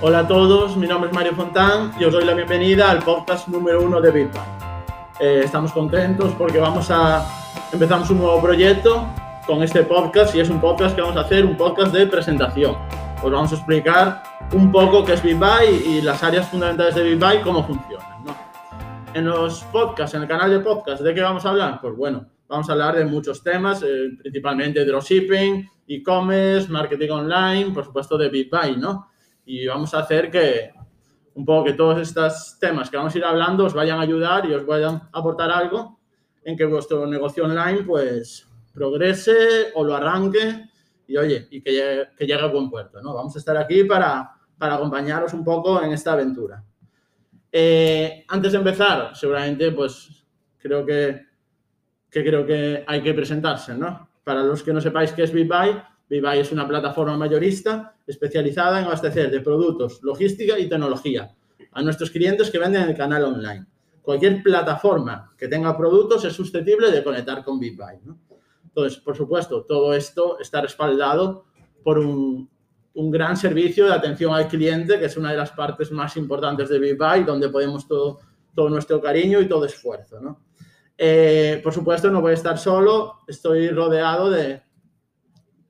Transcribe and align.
Hola 0.00 0.20
a 0.20 0.28
todos, 0.28 0.76
mi 0.76 0.86
nombre 0.86 1.10
es 1.10 1.16
Mario 1.16 1.34
Fontán 1.34 1.92
y 1.98 2.04
os 2.04 2.12
doy 2.12 2.24
la 2.24 2.32
bienvenida 2.32 2.88
al 2.88 3.02
podcast 3.02 3.48
número 3.48 3.82
uno 3.82 4.00
de 4.00 4.12
Bitcoin. 4.12 4.44
Eh, 5.18 5.40
estamos 5.44 5.72
contentos 5.72 6.32
porque 6.38 6.60
vamos 6.60 6.88
a 6.92 7.26
empezamos 7.72 8.08
un 8.10 8.18
nuevo 8.18 8.40
proyecto 8.40 9.04
con 9.44 9.60
este 9.60 9.82
podcast 9.82 10.36
y 10.36 10.40
es 10.40 10.50
un 10.50 10.60
podcast 10.60 10.94
que 10.94 11.00
vamos 11.02 11.16
a 11.16 11.22
hacer, 11.22 11.44
un 11.44 11.56
podcast 11.56 11.92
de 11.92 12.06
presentación. 12.06 12.76
Os 13.24 13.32
vamos 13.32 13.50
a 13.50 13.56
explicar 13.56 14.22
un 14.52 14.70
poco 14.70 15.04
qué 15.04 15.14
es 15.14 15.22
BitBuy 15.22 15.82
y 15.84 16.00
las 16.00 16.22
áreas 16.22 16.48
fundamentales 16.48 16.94
de 16.94 17.02
BitBuy, 17.02 17.40
cómo 17.42 17.66
funcionan. 17.66 18.24
¿no? 18.24 18.36
En 19.14 19.24
los 19.24 19.64
podcasts, 19.64 20.14
en 20.14 20.22
el 20.22 20.28
canal 20.28 20.52
de 20.52 20.60
podcast, 20.60 21.02
¿de 21.02 21.12
qué 21.12 21.22
vamos 21.22 21.44
a 21.44 21.48
hablar? 21.48 21.80
Pues 21.80 21.96
bueno, 21.96 22.24
vamos 22.46 22.68
a 22.68 22.72
hablar 22.72 22.94
de 22.94 23.04
muchos 23.04 23.42
temas, 23.42 23.82
eh, 23.82 24.10
principalmente 24.20 24.84
dropshipping, 24.84 25.68
e-commerce, 25.88 26.70
marketing 26.70 27.10
online, 27.10 27.72
por 27.72 27.84
supuesto 27.84 28.16
de 28.16 28.28
BitBuy, 28.28 28.76
¿no? 28.76 29.07
Y 29.48 29.66
vamos 29.66 29.94
a 29.94 30.00
hacer 30.00 30.30
que 30.30 30.72
un 31.32 31.46
poco 31.46 31.64
que 31.64 31.72
todos 31.72 31.98
estos 32.02 32.58
temas 32.60 32.90
que 32.90 32.98
vamos 32.98 33.14
a 33.14 33.18
ir 33.18 33.24
hablando 33.24 33.64
os 33.64 33.72
vayan 33.72 33.98
a 33.98 34.02
ayudar 34.02 34.44
y 34.44 34.52
os 34.52 34.66
vayan 34.66 34.96
a 34.96 35.08
aportar 35.10 35.50
algo 35.50 35.98
en 36.44 36.54
que 36.54 36.66
vuestro 36.66 37.06
negocio 37.06 37.44
online 37.44 37.82
pues 37.84 38.46
progrese 38.74 39.72
o 39.74 39.84
lo 39.84 39.96
arranque 39.96 40.68
y 41.06 41.16
oye, 41.16 41.48
y 41.50 41.62
que 41.62 41.72
llegue, 41.72 42.08
que 42.14 42.26
llegue 42.26 42.42
a 42.42 42.48
buen 42.48 42.68
puerto, 42.68 43.00
¿no? 43.00 43.14
Vamos 43.14 43.34
a 43.36 43.38
estar 43.38 43.56
aquí 43.56 43.84
para, 43.84 44.30
para 44.58 44.74
acompañaros 44.74 45.32
un 45.32 45.42
poco 45.42 45.82
en 45.82 45.92
esta 45.92 46.12
aventura. 46.12 46.62
Eh, 47.50 48.26
antes 48.28 48.52
de 48.52 48.58
empezar, 48.58 49.16
seguramente 49.16 49.72
pues 49.72 50.26
creo 50.58 50.84
que, 50.84 51.24
que 52.10 52.22
creo 52.22 52.44
que 52.44 52.84
hay 52.86 53.00
que 53.00 53.14
presentarse, 53.14 53.74
¿no? 53.74 54.10
Para 54.22 54.42
los 54.42 54.62
que 54.62 54.74
no 54.74 54.80
sepáis 54.82 55.12
qué 55.12 55.22
es 55.22 55.32
BitBuy, 55.32 55.80
BitBuy 56.08 56.38
es 56.38 56.52
una 56.52 56.66
plataforma 56.66 57.16
mayorista 57.16 57.94
especializada 58.06 58.80
en 58.80 58.86
abastecer 58.86 59.30
de 59.30 59.40
productos, 59.40 60.00
logística 60.02 60.58
y 60.58 60.68
tecnología 60.68 61.34
a 61.72 61.82
nuestros 61.82 62.10
clientes 62.10 62.50
que 62.50 62.58
venden 62.58 62.82
en 62.82 62.88
el 62.90 62.96
canal 62.96 63.24
online. 63.24 63.66
Cualquier 64.02 64.42
plataforma 64.42 65.34
que 65.36 65.48
tenga 65.48 65.76
productos 65.76 66.24
es 66.24 66.32
susceptible 66.32 66.90
de 66.90 67.04
conectar 67.04 67.44
con 67.44 67.60
BitBuy. 67.60 68.00
Entonces, 68.64 68.98
por 69.00 69.16
supuesto, 69.16 69.64
todo 69.64 69.92
esto 69.92 70.38
está 70.40 70.62
respaldado 70.62 71.44
por 71.84 71.98
un, 71.98 72.48
gran 72.94 73.36
servicio 73.36 73.86
de 73.86 73.92
atención 73.92 74.34
al 74.34 74.48
cliente, 74.48 74.98
que 74.98 75.04
es 75.04 75.16
una 75.16 75.30
de 75.30 75.36
las 75.36 75.52
partes 75.52 75.92
más 75.92 76.16
importantes 76.16 76.68
de 76.68 76.78
BitBuy, 76.78 77.22
donde 77.24 77.48
podemos 77.48 77.86
todo, 77.86 78.18
nuestro 78.70 79.00
cariño 79.00 79.40
y 79.40 79.46
todo 79.46 79.66
esfuerzo. 79.66 80.38
Eh, 80.96 81.60
por 81.62 81.72
supuesto, 81.72 82.10
no 82.10 82.20
voy 82.20 82.32
a 82.32 82.34
estar 82.34 82.58
solo, 82.58 83.18
estoy 83.28 83.68
rodeado 83.68 84.30
de 84.30 84.62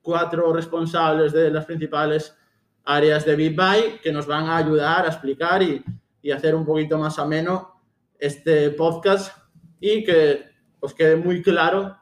cuatro 0.09 0.51
responsables 0.51 1.31
de 1.33 1.51
las 1.51 1.65
principales 1.65 2.35
áreas 2.83 3.23
de 3.25 3.35
BitBuy 3.35 3.99
que 4.01 4.11
nos 4.11 4.25
van 4.25 4.45
a 4.45 4.57
ayudar 4.57 5.05
a 5.05 5.09
explicar 5.09 5.61
y, 5.61 5.83
y, 6.23 6.31
hacer 6.31 6.55
un 6.55 6.65
poquito 6.65 6.97
más 6.97 7.19
ameno 7.19 7.79
este 8.17 8.71
podcast 8.71 9.37
y 9.79 10.03
que 10.03 10.45
os 10.79 10.95
quede 10.95 11.15
muy 11.15 11.43
claro 11.43 11.95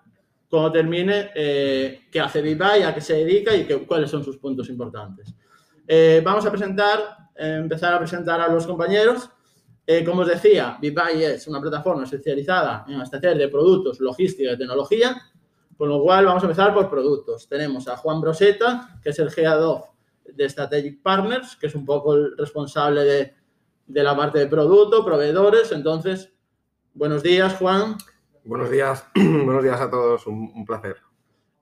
cuando 0.49 0.71
termine 0.71 1.31
eh, 1.35 2.03
qué 2.09 2.21
hace 2.21 2.41
BitBuy, 2.41 2.83
a 2.83 2.95
qué 2.95 3.01
se 3.01 3.15
dedica 3.15 3.53
y 3.53 3.65
que, 3.65 3.85
cuáles 3.85 4.09
son 4.09 4.23
sus 4.23 4.37
puntos 4.37 4.69
importantes. 4.69 5.35
Eh, 5.85 6.21
vamos 6.23 6.45
a 6.45 6.49
presentar, 6.49 6.99
eh, 7.35 7.57
empezar 7.59 7.93
a 7.93 7.99
presentar 7.99 8.39
a 8.39 8.47
los 8.47 8.65
compañeros. 8.65 9.29
Eh, 9.85 10.05
como 10.05 10.21
os 10.21 10.29
decía, 10.29 10.77
BitBuy 10.81 11.25
es 11.25 11.45
una 11.49 11.59
plataforma 11.59 12.05
especializada 12.05 12.85
en 12.87 12.95
abastecer 12.95 13.37
de 13.37 13.49
productos, 13.49 13.99
logística 13.99 14.53
y 14.53 14.57
tecnología, 14.57 15.21
con 15.77 15.89
lo 15.89 16.01
cual 16.01 16.25
vamos 16.25 16.43
a 16.43 16.47
empezar 16.47 16.73
por 16.73 16.89
productos. 16.89 17.47
Tenemos 17.47 17.87
a 17.87 17.97
Juan 17.97 18.19
Broseta, 18.19 18.99
que 19.01 19.11
es 19.11 19.19
el 19.19 19.29
Head 19.35 19.63
of 19.63 19.85
de 20.25 20.49
Strategic 20.49 21.01
Partners, 21.01 21.55
que 21.55 21.67
es 21.67 21.75
un 21.75 21.85
poco 21.85 22.15
el 22.15 22.35
responsable 22.37 23.03
de, 23.03 23.33
de 23.85 24.03
la 24.03 24.15
parte 24.15 24.39
de 24.39 24.47
producto, 24.47 25.05
proveedores. 25.05 25.71
Entonces, 25.71 26.33
buenos 26.93 27.23
días, 27.23 27.55
Juan. 27.55 27.95
Buenos 28.43 28.69
días, 28.69 29.05
buenos 29.15 29.63
días 29.63 29.79
a 29.79 29.89
todos, 29.89 30.25
un, 30.27 30.51
un 30.55 30.65
placer. 30.65 30.97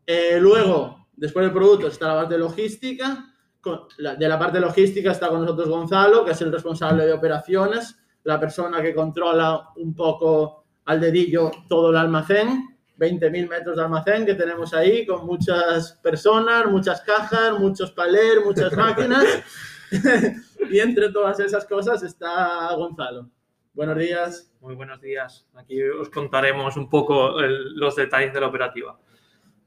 Eh, 0.06 0.38
luego, 0.40 1.08
después 1.16 1.46
del 1.46 1.54
producto, 1.54 1.88
está 1.88 2.08
la 2.08 2.22
parte 2.22 2.36
de 2.36 2.40
logística. 2.40 3.34
Con, 3.59 3.81
la, 3.98 4.16
de 4.16 4.28
la 4.28 4.38
parte 4.38 4.59
de 4.59 4.66
logística 4.66 5.12
está 5.12 5.30
con 5.30 5.42
nosotros 5.42 5.68
Gonzalo, 5.68 6.24
que 6.24 6.31
es 6.31 6.42
el 6.42 6.52
responsable 6.52 7.06
de 7.06 7.14
operaciones, 7.14 7.98
la 8.24 8.40
persona 8.40 8.81
que 8.81 8.94
controla 8.94 9.70
un 9.78 9.96
poco 9.96 10.66
al 10.86 11.02
dedillo 11.02 11.52
todo 11.68 11.90
el 11.90 11.98
almacén. 11.98 12.75
20.000 12.97 13.50
metros 13.50 13.75
de 13.75 13.83
almacén 13.83 14.25
que 14.25 14.35
tenemos 14.35 14.73
ahí 14.73 15.06
con 15.06 15.25
muchas 15.25 15.94
personas, 16.01 16.66
muchas 16.67 17.01
cajas, 17.01 17.59
muchos 17.59 17.91
paler, 17.91 18.44
muchas 18.44 18.73
máquinas. 18.78 19.25
y 20.69 20.79
entre 20.79 21.11
todas 21.11 21.39
esas 21.39 21.66
cosas 21.66 22.03
está 22.03 22.73
Gonzalo. 22.75 23.29
Buenos 23.73 23.97
días. 23.97 24.51
Muy 24.61 24.75
buenos 24.75 25.01
días. 25.01 25.45
Aquí 25.56 25.81
os 25.83 26.09
contaremos 26.09 26.78
un 26.78 26.89
poco 26.89 27.39
el, 27.39 27.75
los 27.75 27.95
detalles 27.95 28.33
de 28.33 28.39
la 28.39 28.47
operativa. 28.47 28.97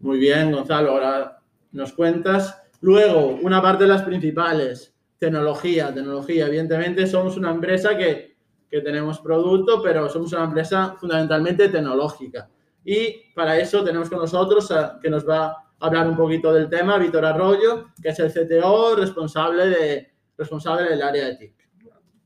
Muy 0.00 0.18
bien, 0.18 0.50
Gonzalo. 0.50 0.92
Ahora 0.92 1.38
nos 1.72 1.92
cuentas. 1.92 2.62
Luego, 2.80 3.38
una 3.42 3.60
parte 3.60 3.84
de 3.84 3.90
las 3.90 4.02
principales, 4.02 4.94
tecnología. 5.18 5.92
Tecnología, 5.92 6.46
evidentemente, 6.46 7.06
somos 7.06 7.36
una 7.36 7.50
empresa 7.50 7.96
que, 7.98 8.36
que 8.70 8.80
tenemos 8.80 9.20
producto, 9.20 9.82
pero 9.82 10.08
somos 10.08 10.32
una 10.32 10.44
empresa 10.44 10.96
fundamentalmente 10.98 11.68
tecnológica. 11.68 12.48
Y 12.90 13.34
para 13.34 13.58
eso 13.58 13.84
tenemos 13.84 14.08
con 14.08 14.18
nosotros 14.18 14.72
a, 14.72 14.98
que 14.98 15.10
nos 15.10 15.28
va 15.28 15.48
a 15.48 15.64
hablar 15.78 16.08
un 16.08 16.16
poquito 16.16 16.54
del 16.54 16.70
tema 16.70 16.96
Víctor 16.96 17.22
Arroyo, 17.22 17.88
que 18.02 18.08
es 18.08 18.18
el 18.18 18.32
CTO 18.32 18.96
responsable, 18.96 19.66
de, 19.66 20.10
responsable 20.38 20.88
del 20.88 21.02
área 21.02 21.26
de 21.26 21.36
TIC. 21.36 21.52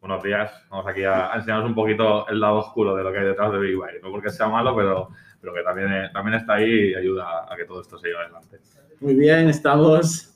Buenos 0.00 0.22
días. 0.22 0.52
Vamos 0.70 0.86
aquí 0.86 1.02
a, 1.02 1.32
a, 1.32 1.34
enseñaros 1.34 1.64
un 1.64 1.74
poquito 1.74 2.28
el 2.28 2.38
lado 2.38 2.58
oscuro 2.58 2.94
de 2.94 3.02
lo 3.02 3.10
que 3.10 3.18
hay 3.18 3.24
detrás 3.24 3.50
de 3.50 3.58
Big 3.58 3.74
Buy. 3.74 4.00
No 4.04 4.12
porque 4.12 4.30
sea 4.30 4.46
malo, 4.46 4.76
pero, 4.76 5.08
pero 5.40 5.52
que 5.52 5.64
también, 5.64 5.90
también 6.12 6.36
está 6.36 6.54
ahí 6.54 6.90
y 6.90 6.94
ayuda 6.94 7.52
a 7.52 7.56
que 7.56 7.64
todo 7.64 7.80
esto 7.80 7.98
se 7.98 8.06
lleve 8.06 8.20
adelante. 8.20 8.60
Muy 9.00 9.14
bien, 9.14 9.48
estamos 9.48 10.32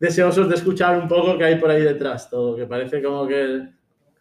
deseosos 0.00 0.48
de 0.48 0.56
escuchar 0.56 0.98
un 0.98 1.06
poco 1.06 1.38
qué 1.38 1.44
hay 1.44 1.60
por 1.60 1.70
ahí 1.70 1.82
detrás. 1.82 2.28
Todo, 2.28 2.56
que 2.56 2.66
parece 2.66 3.00
como 3.00 3.24
que 3.28 3.40
el, 3.40 3.72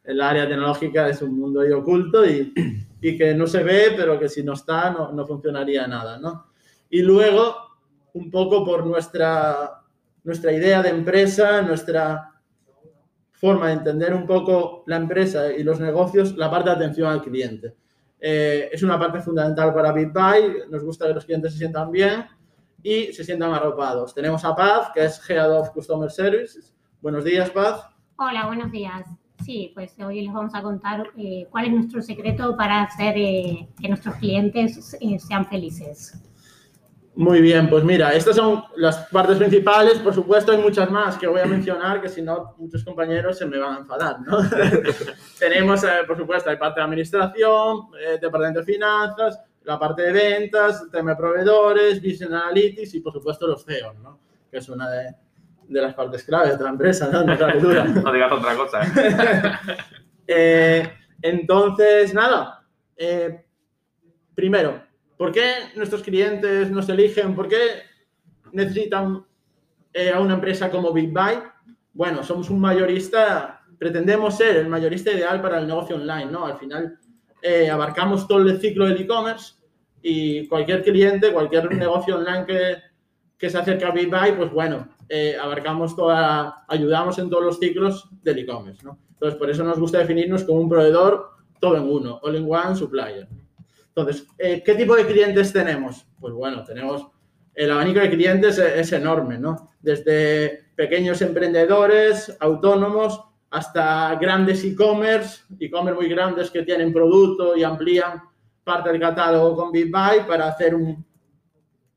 el 0.03 0.21
área 0.21 0.47
tecnológica 0.47 1.09
es 1.09 1.23
un 1.23 1.39
mundo 1.39 1.61
ahí 1.61 1.71
oculto 1.71 2.23
y, 2.23 2.53
y 3.03 3.17
que 3.17 3.35
no 3.35 3.45
se 3.45 3.61
ve, 3.63 3.93
pero 3.97 4.17
que 4.17 4.29
si 4.29 4.43
no 4.43 4.53
está 4.53 4.89
no, 4.89 5.11
no, 5.11 5.27
funcionaría 5.27 5.85
nada, 5.87 6.17
¿no? 6.17 6.47
Y 6.89 7.01
luego, 7.01 7.53
un 8.13 8.31
poco 8.31 8.63
por 8.63 8.85
nuestra, 8.85 9.81
nuestra 10.23 10.53
idea 10.53 10.81
de 10.81 10.89
empresa, 10.89 11.61
nuestra 11.61 12.31
forma 13.33 13.67
de 13.67 13.73
entender 13.73 14.13
un 14.13 14.25
poco 14.25 14.85
la 14.87 14.95
empresa 14.95 15.51
y 15.51 15.63
los 15.63 15.81
negocios, 15.81 16.37
la 16.37 16.49
parte 16.49 16.69
de 16.69 16.75
atención 16.77 17.11
al 17.11 17.21
cliente. 17.21 17.75
Eh, 18.21 18.69
es 18.71 18.81
una 18.83 18.97
parte 18.97 19.19
fundamental 19.19 19.73
para 19.73 19.91
BitBuy, 19.91 20.69
nos 20.69 20.81
gusta 20.81 21.07
que 21.07 21.13
los 21.13 21.25
clientes 21.25 21.51
se 21.51 21.59
sientan 21.59 21.91
bien 21.91 22.25
y 22.81 23.11
se 23.11 23.25
sientan 23.25 23.53
arropados. 23.53 24.15
Tenemos 24.15 24.45
a 24.45 24.55
Paz, 24.55 24.91
que 24.93 25.03
es 25.03 25.29
Head 25.29 25.51
of 25.51 25.71
Customer 25.71 26.09
Services. 26.09 26.73
Buenos 27.01 27.25
días, 27.25 27.49
Paz. 27.49 27.85
Hola, 28.15 28.45
buenos 28.45 28.71
días. 28.71 29.09
Sí, 29.41 29.71
pues 29.73 29.93
hoy 29.99 30.21
les 30.21 30.33
vamos 30.33 30.53
a 30.55 30.61
contar 30.61 31.07
eh, 31.17 31.47
cuál 31.49 31.65
es 31.65 31.71
nuestro 31.71 32.01
secreto 32.01 32.55
para 32.55 32.83
hacer 32.83 33.15
eh, 33.17 33.67
que 33.81 33.89
nuestros 33.89 34.15
clientes 34.15 34.95
eh, 35.01 35.19
sean 35.19 35.45
felices. 35.47 36.21
Muy 37.15 37.41
bien, 37.41 37.69
pues 37.69 37.83
mira, 37.83 38.13
estas 38.13 38.37
son 38.37 38.63
las 38.75 38.97
partes 39.11 39.37
principales. 39.37 39.99
Por 39.99 40.15
supuesto, 40.15 40.51
hay 40.51 40.57
muchas 40.57 40.89
más 40.89 41.17
que 41.17 41.27
voy 41.27 41.41
a 41.41 41.45
mencionar, 41.45 42.01
que 42.01 42.09
si 42.09 42.21
no, 42.21 42.55
muchos 42.57 42.83
compañeros 42.83 43.37
se 43.37 43.45
me 43.45 43.59
van 43.59 43.75
a 43.75 43.79
enfadar, 43.79 44.21
¿no? 44.21 44.37
Tenemos, 45.39 45.81
por 46.07 46.17
supuesto, 46.17 46.49
hay 46.49 46.57
parte 46.57 46.79
de 46.79 46.85
administración, 46.85 47.89
departamento 48.19 48.61
de 48.61 48.65
finanzas, 48.65 49.39
la 49.63 49.77
parte 49.77 50.01
de 50.03 50.11
ventas, 50.11 50.89
tema 50.91 51.11
de 51.11 51.17
proveedores, 51.17 52.01
business 52.01 52.31
analytics 52.31 52.95
y, 52.95 52.99
por 53.01 53.13
supuesto, 53.13 53.45
los 53.45 53.63
CEOs, 53.63 53.99
¿no? 53.99 54.19
Que 54.49 54.57
es 54.57 54.69
una 54.69 54.89
de, 54.89 55.15
de 55.73 55.81
las 55.81 55.95
partes 55.95 56.23
claves 56.23 56.57
de 56.57 56.63
la 56.63 56.69
empresa, 56.69 57.09
¿no? 57.11 57.23
No, 57.23 57.35
no 58.05 58.13
digas 58.13 58.31
otra 58.31 58.55
cosa. 58.55 58.83
¿eh? 58.83 59.75
eh, 60.27 60.93
entonces, 61.21 62.13
nada. 62.13 62.63
Eh, 62.95 63.43
primero, 64.35 64.83
¿por 65.17 65.31
qué 65.31 65.51
nuestros 65.75 66.03
clientes 66.03 66.69
nos 66.69 66.87
eligen? 66.89 67.35
¿Por 67.35 67.47
qué 67.47 67.57
necesitan 68.51 69.25
eh, 69.93 70.11
a 70.11 70.19
una 70.19 70.35
empresa 70.35 70.69
como 70.69 70.93
BigBuy? 70.93 71.39
Bueno, 71.93 72.23
somos 72.23 72.49
un 72.49 72.59
mayorista, 72.59 73.61
pretendemos 73.77 74.37
ser 74.37 74.57
el 74.57 74.69
mayorista 74.69 75.11
ideal 75.11 75.41
para 75.41 75.59
el 75.59 75.67
negocio 75.67 75.95
online, 75.95 76.27
¿no? 76.27 76.45
Al 76.45 76.57
final 76.57 76.99
abarcamos 77.69 78.25
todo 78.25 78.39
el 78.39 78.57
ciclo 78.61 78.85
del 78.87 79.01
e-commerce 79.01 79.55
y 80.01 80.47
cualquier 80.47 80.81
cliente, 80.81 81.33
cualquier 81.33 81.69
negocio 81.75 82.15
online 82.15 82.45
que, 82.45 82.77
que 83.37 83.49
se 83.49 83.57
acerca 83.57 83.89
a 83.89 83.91
BigBuy, 83.91 84.31
pues 84.37 84.51
bueno, 84.51 84.87
eh, 85.15 85.37
abarcamos 85.39 85.95
toda, 85.95 86.65
ayudamos 86.67 87.19
en 87.19 87.29
todos 87.29 87.43
los 87.43 87.59
ciclos 87.59 88.09
del 88.23 88.39
e-commerce. 88.39 88.83
Entonces, 89.11 89.37
por 89.37 89.47
eso 89.47 89.63
nos 89.63 89.77
gusta 89.77 89.99
definirnos 89.99 90.43
como 90.43 90.59
un 90.61 90.67
proveedor 90.67 91.29
todo 91.59 91.77
en 91.77 91.83
uno, 91.83 92.19
all 92.23 92.35
in 92.35 92.47
one 92.49 92.75
supplier. 92.75 93.27
Entonces, 93.89 94.25
eh, 94.39 94.63
¿qué 94.65 94.73
tipo 94.73 94.95
de 94.95 95.05
clientes 95.05 95.53
tenemos? 95.53 96.07
Pues 96.19 96.33
bueno, 96.33 96.63
tenemos 96.63 97.05
el 97.53 97.69
abanico 97.69 97.99
de 97.99 98.09
clientes 98.09 98.57
es, 98.57 98.73
es 98.73 98.91
enorme, 98.93 99.37
¿no? 99.37 99.69
Desde 99.79 100.71
pequeños 100.75 101.21
emprendedores, 101.21 102.35
autónomos, 102.39 103.21
hasta 103.51 104.15
grandes 104.15 104.63
e-commerce, 104.63 105.43
e-commerce 105.59 105.99
muy 105.99 106.09
grandes 106.09 106.49
que 106.49 106.63
tienen 106.63 106.91
producto 106.91 107.55
y 107.55 107.63
amplían 107.63 108.19
parte 108.63 108.89
del 108.89 108.99
catálogo 108.99 109.55
con 109.55 109.71
BitBuy 109.71 110.25
para 110.27 110.47
hacer 110.47 110.73
un, 110.73 111.05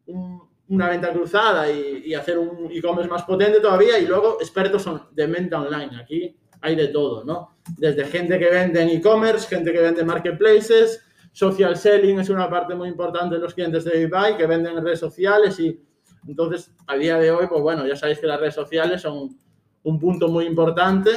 un, 0.05 0.46
una 0.69 0.89
venta 0.89 1.13
cruzada 1.13 1.71
y, 1.71 2.03
y 2.07 2.15
hacer 2.15 2.39
un 2.39 2.69
e-commerce 2.73 3.11
más 3.11 3.23
potente 3.25 3.61
todavía. 3.61 3.99
Y 3.99 4.07
luego 4.07 4.39
expertos 4.41 4.83
son 4.83 5.03
de 5.13 5.27
venta 5.27 5.61
online. 5.61 5.97
Aquí 6.01 6.37
hay 6.61 6.75
de 6.75 6.89
todo, 6.89 7.25
¿no? 7.25 7.57
Desde 7.77 8.05
gente 8.07 8.39
que 8.39 8.51
vende 8.51 8.83
en 8.83 8.89
e-commerce, 8.89 9.47
gente 9.49 9.73
que 9.73 9.81
vende 9.81 10.01
en 10.01 10.07
marketplaces, 10.07 11.03
social 11.33 11.77
selling 11.77 12.19
es 12.19 12.31
una 12.31 12.49
parte 12.49 12.75
muy 12.75 12.89
importante 12.89 13.35
de 13.35 13.43
los 13.43 13.53
clientes 13.53 13.85
de 13.85 14.03
eBay 14.03 14.39
que 14.39 14.47
venden 14.47 14.79
en 14.79 14.83
redes 14.83 15.01
sociales 15.01 15.61
y 15.61 15.79
entonces 16.27 16.75
a 16.87 16.97
día 16.97 17.19
de 17.19 17.31
hoy, 17.31 17.47
pues 17.47 17.61
bueno, 17.61 17.87
ya 17.87 17.95
sabéis 17.95 18.19
que 18.19 18.27
las 18.27 18.41
redes 18.41 18.55
sociales 18.55 19.03
son 19.03 19.37
un 19.83 20.01
punto 20.01 20.29
muy 20.29 20.47
importante, 20.47 21.11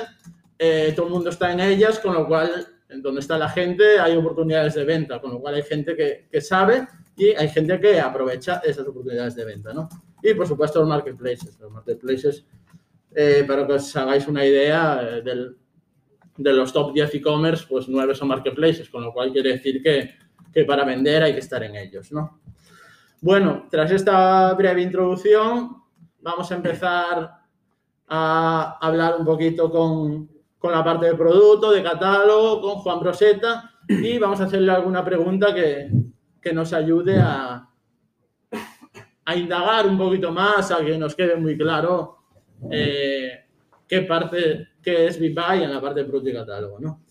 eh, 0.58 0.92
todo 0.94 1.08
el 1.08 1.14
mundo 1.14 1.30
está 1.30 1.52
en 1.54 1.62
ellas, 1.62 2.00
con 2.00 2.14
lo 2.14 2.28
cual, 2.28 2.68
en 2.90 3.02
donde 3.02 3.22
está 3.22 3.38
la 3.38 3.48
gente 3.48 3.98
hay 3.98 4.18
oportunidades 4.18 4.76
de 4.76 4.84
venta, 4.84 5.22
con 5.22 5.32
lo 5.32 5.40
cual 5.40 5.56
hay 5.56 5.64
gente 5.64 5.96
que, 5.96 6.28
que 6.30 6.42
sabe 6.42 6.86
y 7.20 7.36
hay 7.36 7.50
gente 7.50 7.78
que 7.82 8.00
aprovecha 8.00 8.62
esas 8.64 8.88
oportunidades 8.88 9.36
de 9.36 9.44
venta, 9.44 9.74
¿no? 9.74 9.90
Y 10.24 10.34
por 10.34 10.48
supuesto 10.48 10.80
los 10.80 10.88
marketplaces, 10.88 11.60
los 11.60 11.70
marketplaces, 11.70 12.46
eh, 13.14 13.44
para 13.46 13.68
que 13.68 13.74
os 13.74 13.96
hagáis 13.98 14.26
una 14.28 14.46
idea 14.46 15.02
eh, 15.02 15.22
del, 15.22 15.58
de 16.38 16.54
los 16.54 16.72
top 16.72 16.94
10 16.94 17.16
e-commerce, 17.16 17.66
pues 17.68 17.90
9 17.90 18.16
son 18.16 18.30
marketplaces, 18.30 18.90
con 18.90 19.04
lo 19.04 19.12
cual 19.12 19.34
quiere 19.34 19.52
decir 19.52 19.84
que, 19.84 20.12
que 20.54 20.64
para 20.64 20.86
vender 20.86 21.22
hay 21.22 21.34
que 21.34 21.40
estar 21.40 21.62
en 21.62 21.76
ellos, 21.76 22.10
¿no? 22.14 22.40
Bueno, 23.20 23.68
tras 23.70 23.92
esta 23.92 24.54
breve 24.54 24.82
introducción, 24.82 25.76
vamos 26.22 26.50
a 26.50 26.56
empezar 26.56 27.32
a 28.08 28.78
hablar 28.80 29.18
un 29.20 29.26
poquito 29.26 29.70
con, 29.70 30.30
con 30.58 30.72
la 30.72 30.86
parte 30.86 31.08
de 31.08 31.16
producto, 31.16 31.72
de 31.72 31.84
catálogo, 31.84 32.62
con 32.62 32.76
Juan 32.76 33.02
Broseta 33.02 33.72
y 33.90 34.18
vamos 34.18 34.40
a 34.40 34.46
hacerle 34.46 34.72
alguna 34.72 35.04
pregunta 35.04 35.54
que, 35.54 35.90
que 36.42 36.54
nos 36.54 36.74
ayude 36.74 37.18
a, 37.20 37.70
a, 39.26 39.36
indagar 39.36 39.88
un 39.88 39.98
poquito 39.98 40.32
más, 40.32 40.72
a 40.72 40.84
que 40.84 40.98
nos 40.98 41.16
quede 41.16 41.36
muy 41.36 41.58
claro 41.58 42.18
eh, 42.72 43.46
qué 43.88 44.02
parte, 44.02 44.70
qué 44.82 45.08
es 45.08 45.20
BitBuy 45.20 45.64
en 45.64 45.72
la 45.72 45.82
parte 45.82 46.02
de 46.02 46.06
producto 46.06 46.30
y 46.30 46.34
catálogo, 46.34 46.80
¿no? 46.80 47.02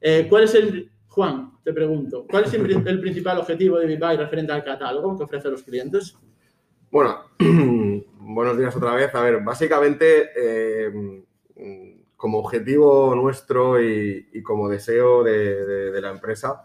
Eh, 0.00 0.26
¿Cuál 0.28 0.44
es 0.44 0.54
el, 0.54 0.90
Juan, 1.08 1.52
te 1.64 1.72
pregunto, 1.72 2.26
¿cuál 2.30 2.44
es 2.44 2.54
el, 2.54 3.00
principal 3.00 3.38
objetivo 3.38 3.78
de 3.78 3.86
BitBuy 3.86 4.16
referente 4.16 4.52
al 4.52 4.64
catálogo 4.64 5.16
que 5.16 5.24
ofrece 5.24 5.48
a 5.48 5.50
los 5.52 5.62
clientes? 5.62 6.16
Bueno, 6.90 7.30
buenos 8.18 8.58
días 8.58 8.76
otra 8.76 8.94
vez. 8.94 9.14
A 9.14 9.20
ver, 9.20 9.42
básicamente, 9.42 10.30
eh, 10.36 11.22
como 12.16 12.38
objetivo 12.38 13.14
nuestro 13.14 13.82
y, 13.82 14.42
como 14.42 14.68
deseo 14.68 15.24
de, 15.24 15.64
de, 15.66 15.90
de 15.90 16.00
la 16.00 16.10
empresa, 16.10 16.64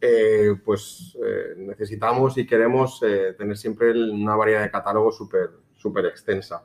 eh, 0.00 0.54
pues 0.64 1.16
eh, 1.22 1.54
necesitamos 1.58 2.38
y 2.38 2.46
queremos 2.46 3.02
eh, 3.02 3.34
tener 3.36 3.56
siempre 3.58 3.92
una 3.92 4.34
variedad 4.34 4.62
de 4.62 4.70
catálogo 4.70 5.12
súper 5.12 5.50
super 5.76 6.06
extensa. 6.06 6.64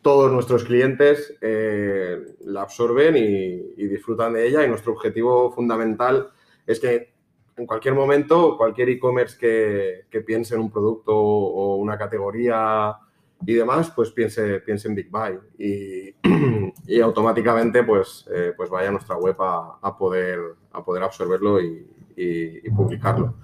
Todos 0.00 0.32
nuestros 0.32 0.64
clientes 0.64 1.36
la 1.40 2.62
absorben 2.62 3.16
y, 3.16 3.74
y 3.76 3.86
disfrutan 3.88 4.32
de 4.32 4.46
ella 4.46 4.64
y 4.64 4.68
nuestro 4.68 4.92
objetivo 4.92 5.52
fundamental 5.52 6.30
es 6.66 6.80
que 6.80 7.12
en 7.56 7.66
cualquier 7.66 7.94
momento, 7.94 8.56
cualquier 8.56 8.88
e-commerce 8.90 9.36
que, 9.36 10.06
que, 10.08 10.20
piense 10.20 10.54
en 10.54 10.60
un 10.60 10.70
producto 10.70 11.16
o 11.16 11.76
una 11.76 11.98
categoría 11.98 12.96
y 13.46 13.54
demás, 13.54 13.92
pues 13.94 14.10
piense, 14.10 14.60
piense 14.60 14.88
en 14.88 14.94
Big 14.94 15.10
Buy 15.10 15.38
y, 15.58 16.14
y 16.86 17.00
automáticamente 17.00 17.84
pues, 17.84 18.28
eh, 18.32 18.52
pues 18.56 18.68
vaya 18.68 18.88
a 18.88 18.92
nuestra 18.92 19.16
web 19.16 19.36
a, 19.40 19.78
a, 19.80 19.96
poder, 19.96 20.40
a 20.72 20.84
poder 20.84 21.02
absorberlo 21.02 21.60
y, 21.60 21.86
y, 22.16 22.70
publicarlo. 22.70 23.36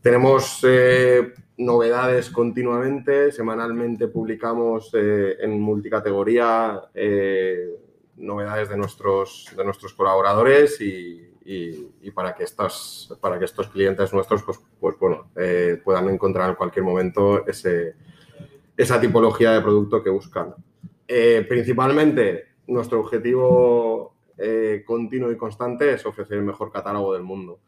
Tenemos 0.00 0.60
eh, 0.64 1.32
novedades 1.58 2.30
continuamente, 2.30 3.30
semanalmente 3.30 4.08
publicamos 4.08 4.90
eh, 4.94 5.36
en 5.40 5.60
multicategoría 5.60 6.80
novedades 8.16 8.68
de 8.68 8.76
nuestros, 8.76 9.46
de 9.56 9.64
nuestros 9.64 9.94
colaboradores 9.94 10.80
y, 10.80 11.34
y, 11.44 12.10
para, 12.10 12.34
que 12.34 12.44
estas, 12.44 13.16
para 13.20 13.38
que 13.38 13.44
estos 13.44 13.68
clientes 13.68 14.12
nuestros 14.12 14.42
pues, 14.42 14.60
pues 14.78 14.98
bueno, 14.98 15.30
puedan 15.84 16.08
encontrar 16.08 16.50
en 16.50 16.56
cualquier 16.56 16.84
momento 16.84 17.46
ese, 17.46 17.94
esa 18.80 18.98
tipología 18.98 19.52
de 19.52 19.60
producto 19.60 20.02
que 20.02 20.08
buscan. 20.08 20.54
Eh, 21.06 21.44
principalmente, 21.46 22.46
nuestro 22.68 23.00
objetivo 23.00 24.14
eh, 24.38 24.82
continuo 24.86 25.30
y 25.30 25.36
constante 25.36 25.92
es 25.92 26.06
ofrecer 26.06 26.38
el 26.38 26.44
mejor 26.44 26.72
catálogo 26.72 27.12
del 27.12 27.22
mundo. 27.22 27.60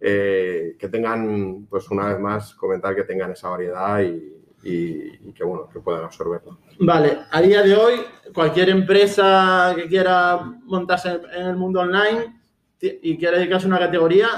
Eh, 0.00 0.76
que 0.78 0.88
tengan, 0.88 1.66
pues 1.68 1.90
una 1.90 2.08
vez 2.08 2.18
más, 2.18 2.54
comentar 2.54 2.94
que 2.94 3.04
tengan 3.04 3.32
esa 3.32 3.50
variedad 3.50 4.00
y, 4.00 4.34
y, 4.62 5.28
y, 5.28 5.32
que, 5.32 5.44
bueno, 5.44 5.68
que 5.70 5.80
puedan 5.80 6.04
absorberlo. 6.04 6.58
Vale, 6.78 7.18
a 7.30 7.42
día 7.42 7.62
de 7.62 7.74
hoy, 7.74 7.94
cualquier 8.34 8.70
empresa 8.70 9.74
que 9.76 9.86
quiera 9.86 10.38
montarse 10.64 11.20
en 11.34 11.46
el 11.46 11.56
mundo 11.56 11.80
online 11.80 12.40
y 12.80 13.18
quiera 13.18 13.38
dedicarse 13.38 13.66
a 13.66 13.68
una 13.68 13.78
categoría, 13.78 14.28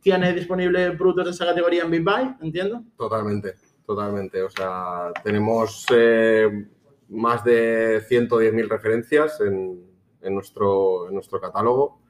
¿tiene 0.00 0.32
disponible 0.32 0.92
productos 0.92 1.24
de 1.24 1.30
esa 1.32 1.46
categoría 1.46 1.82
en 1.82 1.90
BitBuy? 1.90 2.34
¿Entiendo? 2.42 2.82
Totalmente, 2.96 3.54
totalmente. 3.86 4.42
O 4.42 4.50
sea, 4.50 5.12
tenemos 5.22 5.86
eh, 5.94 6.66
más 7.08 7.44
de 7.44 8.02
110.000 8.08 8.68
referencias 8.68 9.40
en, 9.40 9.84
en, 10.22 10.34
nuestro, 10.34 11.08
en 11.08 11.14
nuestro 11.14 11.40
catálogo 11.40 12.00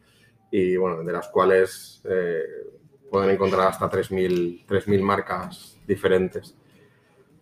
y, 0.50 0.76
bueno, 0.76 1.02
de 1.02 1.12
las 1.12 1.28
cuales 1.28 2.02
eh, 2.08 2.42
pueden 3.10 3.30
encontrar 3.30 3.68
hasta 3.68 3.90
3.000 3.90 5.00
marcas 5.02 5.78
diferentes. 5.86 6.56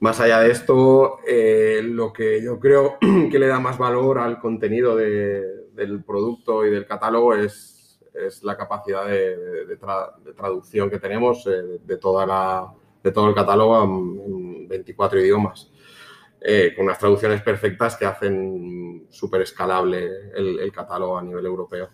Más 0.00 0.18
allá 0.18 0.40
de 0.40 0.50
esto, 0.50 1.18
eh, 1.26 1.80
lo 1.84 2.12
que 2.12 2.42
yo 2.42 2.58
creo 2.58 2.98
que 3.30 3.38
le 3.38 3.46
da 3.46 3.60
más 3.60 3.78
valor 3.78 4.18
al 4.18 4.40
contenido 4.40 4.96
de, 4.96 5.68
del 5.74 6.02
producto 6.02 6.66
y 6.66 6.70
del 6.70 6.86
catálogo 6.86 7.34
es, 7.34 8.00
es 8.14 8.42
la 8.42 8.56
capacidad 8.56 9.06
de, 9.06 9.64
de, 9.64 9.76
tra, 9.76 10.14
de 10.24 10.32
traducción 10.32 10.90
que 10.90 10.98
tenemos 10.98 11.44
de, 11.44 11.96
toda 11.98 12.26
la, 12.26 12.74
de 13.02 13.12
todo 13.12 13.28
el 13.28 13.34
catálogo 13.34 13.82
en, 13.82 14.32
en 14.62 14.68
24 14.68 15.20
idiomas. 15.20 15.70
Eh, 16.44 16.72
con 16.74 16.86
unas 16.86 16.98
traducciones 16.98 17.40
perfectas 17.40 17.96
que 17.96 18.04
hacen 18.04 19.06
súper 19.10 19.42
escalable 19.42 20.10
el, 20.34 20.58
el, 20.58 20.72
catálogo 20.72 21.16
a 21.16 21.22
nivel 21.22 21.46
europeo. 21.46 21.88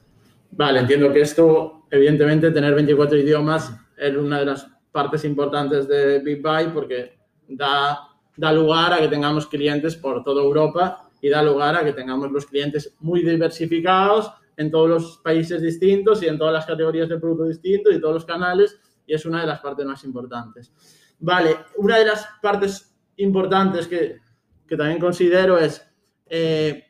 Vale, 0.52 0.80
entiendo 0.80 1.12
que 1.12 1.20
esto, 1.20 1.84
evidentemente, 1.90 2.50
tener 2.50 2.74
24 2.74 3.18
idiomas 3.18 3.78
es 3.98 4.16
una 4.16 4.38
de 4.38 4.46
las 4.46 4.66
partes 4.90 5.24
importantes 5.26 5.86
de 5.86 6.20
BitBuy 6.20 6.68
porque 6.72 7.18
da, 7.46 8.08
da 8.36 8.52
lugar 8.52 8.94
a 8.94 9.00
que 9.00 9.08
tengamos 9.08 9.46
clientes 9.46 9.96
por 9.96 10.24
toda 10.24 10.42
Europa 10.42 11.10
y 11.20 11.28
da 11.28 11.42
lugar 11.42 11.76
a 11.76 11.84
que 11.84 11.92
tengamos 11.92 12.32
los 12.32 12.46
clientes 12.46 12.96
muy 13.00 13.22
diversificados 13.22 14.32
en 14.56 14.70
todos 14.70 14.88
los 14.88 15.18
países 15.18 15.60
distintos 15.60 16.22
y 16.22 16.26
en 16.26 16.38
todas 16.38 16.54
las 16.54 16.64
categorías 16.64 17.08
de 17.08 17.18
producto 17.18 17.44
distintos 17.44 17.94
y 17.94 18.00
todos 18.00 18.14
los 18.14 18.24
canales 18.24 18.80
y 19.08 19.14
es 19.14 19.24
una 19.26 19.40
de 19.40 19.46
las 19.46 19.60
partes 19.60 19.84
más 19.86 20.04
importantes. 20.04 20.72
Vale, 21.18 21.56
una 21.76 21.96
de 21.96 22.04
las 22.04 22.28
partes 22.40 22.94
importantes 23.16 23.88
que, 23.88 24.18
que 24.66 24.76
también 24.76 25.00
considero 25.00 25.58
es 25.58 25.82
eh, 26.26 26.84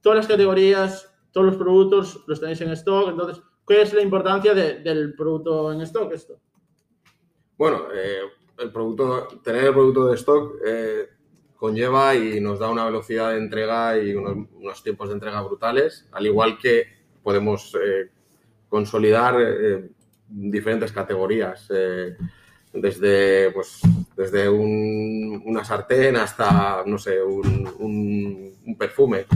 todas 0.00 0.18
las 0.18 0.28
categorías, 0.28 1.12
todos 1.32 1.48
los 1.48 1.56
productos 1.56 2.24
los 2.26 2.40
tenéis 2.40 2.60
en 2.60 2.70
stock, 2.70 3.10
entonces, 3.10 3.42
¿qué 3.66 3.82
es 3.82 3.92
la 3.92 4.02
importancia 4.02 4.54
de, 4.54 4.80
del 4.80 5.14
producto 5.14 5.72
en 5.72 5.80
stock 5.80 6.12
esto? 6.12 6.38
Bueno, 7.58 7.88
eh, 7.92 8.20
el 8.58 8.70
producto, 8.70 9.26
tener 9.42 9.64
el 9.64 9.72
producto 9.72 10.06
de 10.06 10.14
stock 10.14 10.54
eh, 10.64 11.08
conlleva 11.56 12.14
y 12.14 12.40
nos 12.40 12.60
da 12.60 12.70
una 12.70 12.84
velocidad 12.84 13.30
de 13.32 13.38
entrega 13.38 13.98
y 13.98 14.14
unos, 14.14 14.82
tiempos 14.82 15.08
de 15.08 15.14
entrega 15.14 15.42
brutales, 15.42 16.08
al 16.12 16.24
igual 16.24 16.56
que 16.56 16.84
podemos 17.22 17.74
eh, 17.74 18.10
consolidar 18.68 19.36
diferentes 20.28 20.92
categorías, 20.92 21.66
eh, 21.70 22.16
desde, 22.72 23.50
pues, 23.52 23.80
desde 24.16 24.48
un, 24.48 25.42
una 25.44 25.64
sartén 25.64 26.16
hasta, 26.16 26.82
no 26.86 26.98
sé, 26.98 27.22
un, 27.22 27.72
un, 27.78 28.54
un 28.66 28.76
perfume. 28.76 29.26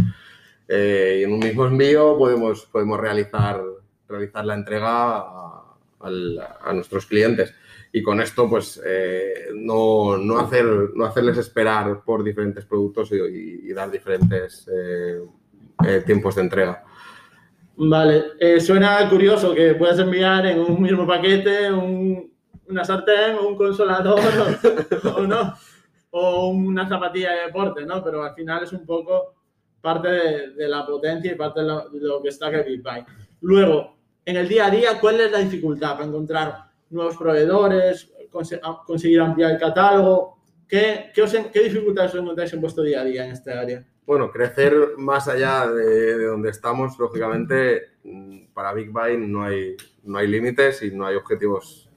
y 0.69 1.23
en 1.23 1.33
un 1.33 1.39
mismo 1.39 1.67
envío 1.67 2.19
podemos, 2.19 2.67
podemos 2.67 3.01
realizar, 3.01 3.63
realizar 4.09 4.45
la 4.45 4.55
entrega 4.55 5.19
a, 5.19 5.69
a, 6.01 6.73
nuestros 6.73 7.07
clientes 7.07 7.55
y 7.93 8.03
con 8.03 8.21
esto 8.21 8.49
pues 8.49 8.81
eh, 8.85 9.49
no, 9.55 10.17
no, 10.19 10.39
hacer, 10.39 10.65
no 10.95 11.05
hacerles 11.05 11.39
esperar 11.39 12.03
por 12.05 12.23
diferentes 12.23 12.65
productos 12.65 13.11
y, 13.13 13.71
y 13.71 13.73
dar 13.73 13.91
diferentes 13.91 14.69
eh, 14.73 15.21
eh, 15.87 16.03
tiempos 16.05 16.35
de 16.37 16.43
entrega. 16.43 16.85
Vale, 17.81 18.33
eh, 18.41 18.61
suena 18.61 19.09
curioso 19.09 19.55
que 19.55 19.75
puedas 19.75 19.99
enviar 20.01 20.47
en 20.47 20.59
un 20.59 20.83
mismo 20.83 21.07
paquete 21.07 21.71
un, 21.73 22.33
una 22.69 22.85
sartén 22.85 23.37
o 23.37 23.47
un 23.49 23.57
consolador 23.57 24.19
o, 24.19 25.09
o, 25.21 25.27
no, 25.27 25.55
o 26.11 26.49
una 26.49 26.89
zapatilla 26.89 27.33
de 27.35 27.41
deporte, 27.47 27.87
¿no? 27.87 28.03
Pero 28.03 28.25
al 28.25 28.35
final 28.35 28.65
es 28.65 28.73
un 28.73 28.85
poco 28.85 29.35
parte 29.81 30.09
de, 30.09 30.51
de 30.55 30.69
la 30.69 30.85
potencia 30.85 31.31
y 31.31 31.37
parte 31.37 31.61
de 31.61 31.67
lo, 31.67 31.89
de 31.89 32.01
lo 32.01 32.21
que 32.21 32.31
está 32.31 32.51
que 32.51 32.63
BitBuy. 32.65 33.05
Luego, 33.43 33.97
en 34.25 34.37
el 34.37 34.49
día 34.49 34.67
a 34.67 34.71
día, 34.71 35.01
¿cuál 35.01 35.21
es 35.21 35.31
la 35.31 35.39
dificultad 35.39 35.93
para 35.93 36.07
encontrar 36.07 36.65
nuevos 36.91 37.17
proveedores, 37.17 38.11
conseguir 38.87 39.21
ampliar 39.21 39.53
el 39.53 39.59
catálogo? 39.59 40.39
¿Qué, 40.69 41.13
qué, 41.15 41.23
os 41.23 41.33
en- 41.35 41.51
qué 41.53 41.61
dificultades 41.61 42.13
os 42.15 42.21
encontráis 42.21 42.53
en 42.53 42.61
vuestro 42.61 42.83
día 42.83 43.03
a 43.03 43.05
día 43.05 43.25
en 43.25 43.31
esta 43.31 43.61
área? 43.61 43.87
Bueno, 44.09 44.31
crecer 44.31 44.73
más 44.97 45.29
allá 45.29 45.67
de, 45.71 46.17
de 46.17 46.25
donde 46.25 46.49
estamos, 46.49 46.99
lógicamente, 46.99 47.91
mm, 48.05 48.47
para 48.55 48.73
Big 48.73 48.89
Buy 48.91 49.19
no 49.19 49.45
hay, 49.45 49.77
no 50.05 50.17
hay 50.17 50.27
límites 50.27 50.83
y 50.83 50.91
no 50.93 51.05
hay 51.05 51.15
objetivos. 51.15 51.91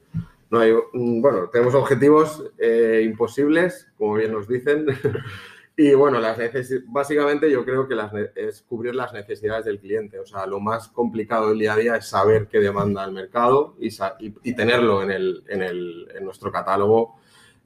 No 0.50 0.60
hay, 0.60 0.74
mm, 0.74 1.22
bueno, 1.22 1.48
tenemos 1.50 1.74
objetivos 1.74 2.52
eh, 2.58 3.02
imposibles, 3.06 3.88
como 3.98 4.16
bien 4.16 4.34
nos 4.34 4.46
dicen. 4.46 4.88
y 5.78 5.94
bueno, 5.94 6.20
las 6.20 6.38
básicamente 6.88 7.50
yo 7.50 7.64
creo 7.64 7.88
que 7.88 7.96
las 7.96 8.12
es 8.36 8.62
cubrir 8.64 8.94
las 8.94 9.14
necesidades 9.14 9.64
del 9.64 9.80
cliente. 9.80 10.20
O 10.20 10.26
sea, 10.26 10.46
lo 10.46 10.60
más 10.60 10.90
complicado 10.90 11.48
del 11.48 11.60
día 11.60 11.76
a 11.76 11.78
día 11.78 11.96
es 11.96 12.10
saber 12.10 12.48
qué 12.48 12.60
demanda 12.60 13.06
el 13.06 13.14
mercado 13.14 13.78
y- 13.80 13.88
y 14.44 14.54
tenerlo 14.54 15.02
en, 15.02 15.12
el, 15.12 15.46
en, 15.48 15.62
el, 15.64 16.10
en 16.14 16.26
nuestro 16.26 16.52
catálogo 16.52 17.21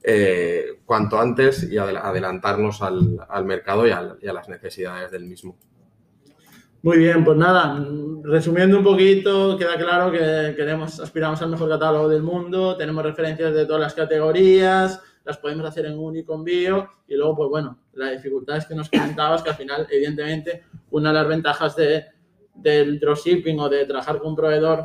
eh, 0.08 0.80
cuanto 0.84 1.18
antes 1.18 1.64
y 1.64 1.76
adel- 1.76 2.00
adelantarnos 2.00 2.80
al, 2.80 3.18
al 3.28 3.44
mercado 3.44 3.86
y, 3.86 3.90
y 3.90 4.28
a 4.28 4.32
las 4.32 4.48
necesidades 4.48 5.10
del 5.10 5.24
mismo. 5.24 5.58
Muy 6.82 6.98
bien, 6.98 7.24
pues 7.24 7.36
nada, 7.36 7.84
resumiendo 8.22 8.78
un 8.78 8.84
poquito, 8.84 9.58
queda 9.58 9.76
claro 9.76 10.12
que 10.12 10.54
queremos, 10.54 11.00
aspiramos 11.00 11.42
al 11.42 11.48
mejor 11.50 11.68
catálogo 11.68 12.08
del 12.08 12.22
mundo, 12.22 12.76
tenemos 12.76 13.02
referencias 13.02 13.52
de 13.52 13.66
todas 13.66 13.80
las 13.80 13.94
categorías, 13.94 15.02
las 15.24 15.38
podemos 15.38 15.66
hacer 15.66 15.86
en 15.86 15.94
un 15.98 16.04
único 16.04 16.34
envío 16.34 16.88
y 17.08 17.16
luego, 17.16 17.34
pues 17.38 17.48
bueno, 17.50 17.80
la 17.94 18.10
dificultad 18.10 18.58
es 18.58 18.66
que 18.66 18.76
nos 18.76 18.88
comentabas 18.88 19.42
que 19.42 19.50
al 19.50 19.56
final, 19.56 19.88
evidentemente, 19.90 20.62
una 20.90 21.08
de 21.08 21.14
las 21.16 21.26
ventajas 21.26 21.74
de, 21.74 22.04
del 22.54 23.00
dropshipping 23.00 23.58
o 23.58 23.68
de 23.68 23.84
trabajar 23.86 24.18
con 24.18 24.28
un 24.28 24.36
proveedor 24.36 24.84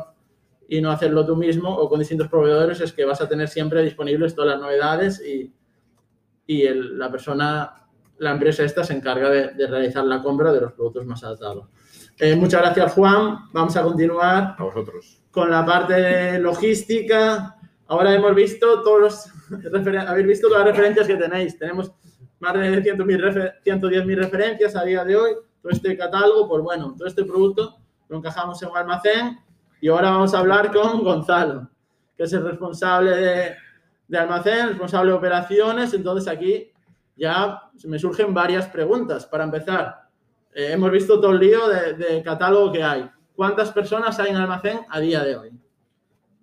y 0.74 0.80
no 0.80 0.90
hacerlo 0.90 1.26
tú 1.26 1.36
mismo 1.36 1.68
o 1.68 1.86
con 1.88 1.98
distintos 1.98 2.28
proveedores 2.28 2.80
es 2.80 2.92
que 2.94 3.04
vas 3.04 3.20
a 3.20 3.28
tener 3.28 3.46
siempre 3.48 3.82
disponibles 3.82 4.34
todas 4.34 4.52
las 4.52 4.60
novedades 4.60 5.20
y, 5.22 5.52
y 6.46 6.62
el- 6.62 6.98
la 6.98 7.10
persona, 7.10 7.86
la 8.18 8.30
empresa 8.30 8.62
esta 8.64 8.82
se 8.82 8.94
encarga 8.94 9.28
de, 9.28 9.48
de 9.52 9.66
realizar 9.66 10.04
la 10.04 10.22
compra 10.22 10.50
de 10.50 10.62
los 10.62 10.72
productos 10.72 11.04
más 11.04 11.22
adaptados. 11.24 11.66
Eh, 12.18 12.36
muchas 12.36 12.62
gracias, 12.62 12.92
Juan. 12.94 13.38
Vamos 13.52 13.76
a 13.76 13.82
continuar 13.82 14.54
A 14.58 14.62
vosotros. 14.62 15.20
con 15.30 15.50
la 15.50 15.64
parte 15.66 15.92
de 15.94 16.38
logística. 16.38 17.56
Ahora 17.88 18.14
hemos 18.14 18.34
visto 18.34 18.82
todos 18.82 19.00
los 19.00 19.28
habéis 20.08 20.26
visto 20.26 20.48
todas 20.48 20.64
las 20.64 20.74
referencias 20.74 21.06
que 21.06 21.16
tenéis. 21.16 21.58
Tenemos 21.58 21.92
más 22.40 22.54
de 22.54 22.82
100.000 22.82 23.20
refer- 23.20 23.54
110.000 23.62 24.16
referencias 24.16 24.74
a 24.74 24.84
día 24.84 25.04
de 25.04 25.16
hoy. 25.16 25.32
Todo 25.60 25.70
este 25.72 25.96
catálogo, 25.98 26.48
pues 26.48 26.62
bueno, 26.62 26.94
todo 26.96 27.06
este 27.06 27.24
producto 27.24 27.76
lo 28.08 28.16
encajamos 28.16 28.62
en 28.62 28.70
un 28.70 28.76
almacén. 28.78 29.38
Y 29.82 29.88
ahora 29.88 30.10
vamos 30.10 30.32
a 30.32 30.38
hablar 30.38 30.72
con 30.72 31.02
Gonzalo, 31.02 31.68
que 32.16 32.22
es 32.22 32.32
el 32.32 32.44
responsable 32.44 33.16
de, 33.16 33.56
de 34.06 34.16
almacén, 34.16 34.68
responsable 34.68 35.10
de 35.10 35.16
operaciones. 35.16 35.92
Entonces 35.92 36.32
aquí 36.32 36.70
ya 37.16 37.62
me 37.86 37.98
surgen 37.98 38.32
varias 38.32 38.68
preguntas. 38.68 39.26
Para 39.26 39.42
empezar, 39.42 40.08
eh, 40.54 40.68
hemos 40.70 40.88
visto 40.92 41.20
todo 41.20 41.32
el 41.32 41.40
lío 41.40 41.66
de, 41.66 41.94
de 41.94 42.22
catálogo 42.22 42.70
que 42.70 42.84
hay. 42.84 43.10
¿Cuántas 43.34 43.72
personas 43.72 44.20
hay 44.20 44.30
en 44.30 44.36
almacén 44.36 44.86
a 44.88 45.00
día 45.00 45.24
de 45.24 45.36
hoy? 45.36 45.50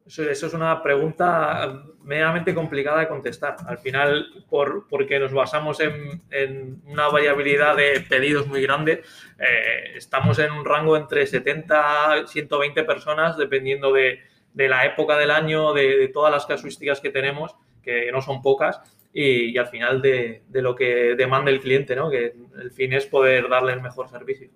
Eso, 0.10 0.48
es 0.48 0.54
una 0.56 0.82
pregunta 0.82 1.84
medianamente 2.02 2.56
complicada 2.56 3.02
de 3.02 3.08
contestar. 3.08 3.58
Al 3.68 3.78
final, 3.78 4.44
por, 4.50 4.88
porque 4.88 5.20
nos 5.20 5.32
basamos 5.32 5.80
en, 5.82 6.24
en 6.32 6.82
una 6.88 7.10
variabilidad 7.10 7.78
de 7.78 8.04
pedidos 8.10 8.48
muy 8.48 8.64
grande, 8.64 9.04
eh, 9.38 9.92
estamos 9.96 10.40
en 10.40 10.52
un 10.52 10.66
rango 10.66 10.98
entre 10.98 11.28
70 11.28 12.24
y 12.24 12.28
120 12.28 12.84
personas, 12.86 13.38
dependiendo 13.38 13.94
de, 13.94 14.22
de 14.52 14.68
la 14.68 14.84
época 14.84 15.16
del 15.16 15.30
año, 15.30 15.74
de, 15.74 16.08
todas 16.08 16.32
las 16.32 16.48
casuísticas 16.48 17.00
que 17.00 17.12
tenemos, 17.12 17.56
que 17.84 18.12
no 18.12 18.24
son 18.24 18.42
pocas, 18.42 18.82
y, 19.14 19.52
y 19.52 19.58
al 19.60 19.68
final 19.68 20.02
de, 20.02 20.42
de 20.48 20.62
lo 20.64 20.74
que 20.74 21.14
demanda 21.16 21.52
el 21.52 21.62
cliente, 21.62 21.96
¿no? 21.96 22.10
que 22.10 22.34
el 22.60 22.72
fin 22.72 22.94
es 22.94 23.06
poder 23.06 23.48
darle 23.48 23.74
el 23.74 23.82
mejor 23.82 24.10
servicio. 24.10 24.50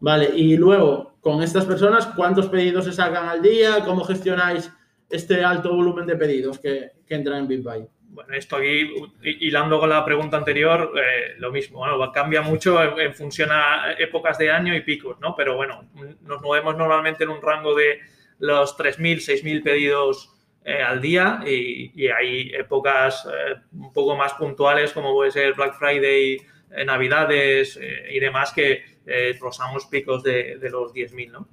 Vale, 0.00 0.30
y 0.34 0.56
luego, 0.56 1.16
con 1.20 1.42
estas 1.42 1.64
personas, 1.64 2.06
¿cuántos 2.08 2.48
pedidos 2.48 2.84
se 2.84 2.92
sacan 2.92 3.28
al 3.28 3.42
día? 3.42 3.82
¿Cómo 3.84 4.04
gestionáis 4.04 4.70
este 5.08 5.42
alto 5.44 5.74
volumen 5.74 6.06
de 6.06 6.16
pedidos 6.16 6.58
que, 6.58 6.90
que 7.06 7.14
entran 7.14 7.38
en 7.40 7.48
BitBuy? 7.48 7.86
Bueno, 8.08 8.34
esto 8.34 8.56
aquí, 8.56 8.90
hi- 9.22 9.38
hilando 9.40 9.78
con 9.78 9.88
la 9.90 10.04
pregunta 10.04 10.36
anterior, 10.36 10.92
eh, 10.96 11.34
lo 11.38 11.50
mismo. 11.50 11.78
Bueno, 11.78 12.12
cambia 12.12 12.40
mucho 12.42 12.98
en, 12.98 13.14
función 13.14 13.50
a 13.52 13.92
épocas 13.98 14.38
de 14.38 14.50
año 14.50 14.74
y 14.74 14.80
picos, 14.82 15.18
¿no? 15.20 15.34
Pero 15.36 15.56
bueno, 15.56 15.88
nos 16.22 16.40
movemos 16.40 16.76
normalmente 16.76 17.24
en 17.24 17.30
un 17.30 17.42
rango 17.42 17.74
de 17.74 18.00
los 18.38 18.76
3.000, 18.78 19.20
6.000 19.20 19.62
pedidos 19.62 20.32
eh, 20.64 20.82
al 20.82 21.00
día 21.00 21.40
y, 21.46 22.08
hay 22.08 22.50
épocas 22.54 23.26
eh, 23.26 23.56
un 23.72 23.92
poco 23.92 24.16
más 24.16 24.34
puntuales 24.34 24.92
como 24.92 25.12
puede 25.12 25.30
ser 25.30 25.54
Black 25.54 25.74
Friday, 25.78 26.38
eh, 26.70 26.84
Navidades 26.84 27.78
y 28.10 28.18
demás 28.18 28.52
que 28.52 28.95
eh, 29.06 29.36
rozamos 29.40 29.86
picos 29.86 30.22
de, 30.22 30.58
de 30.58 30.70
los 30.70 30.92
10.000, 30.92 31.30
¿no? 31.30 31.48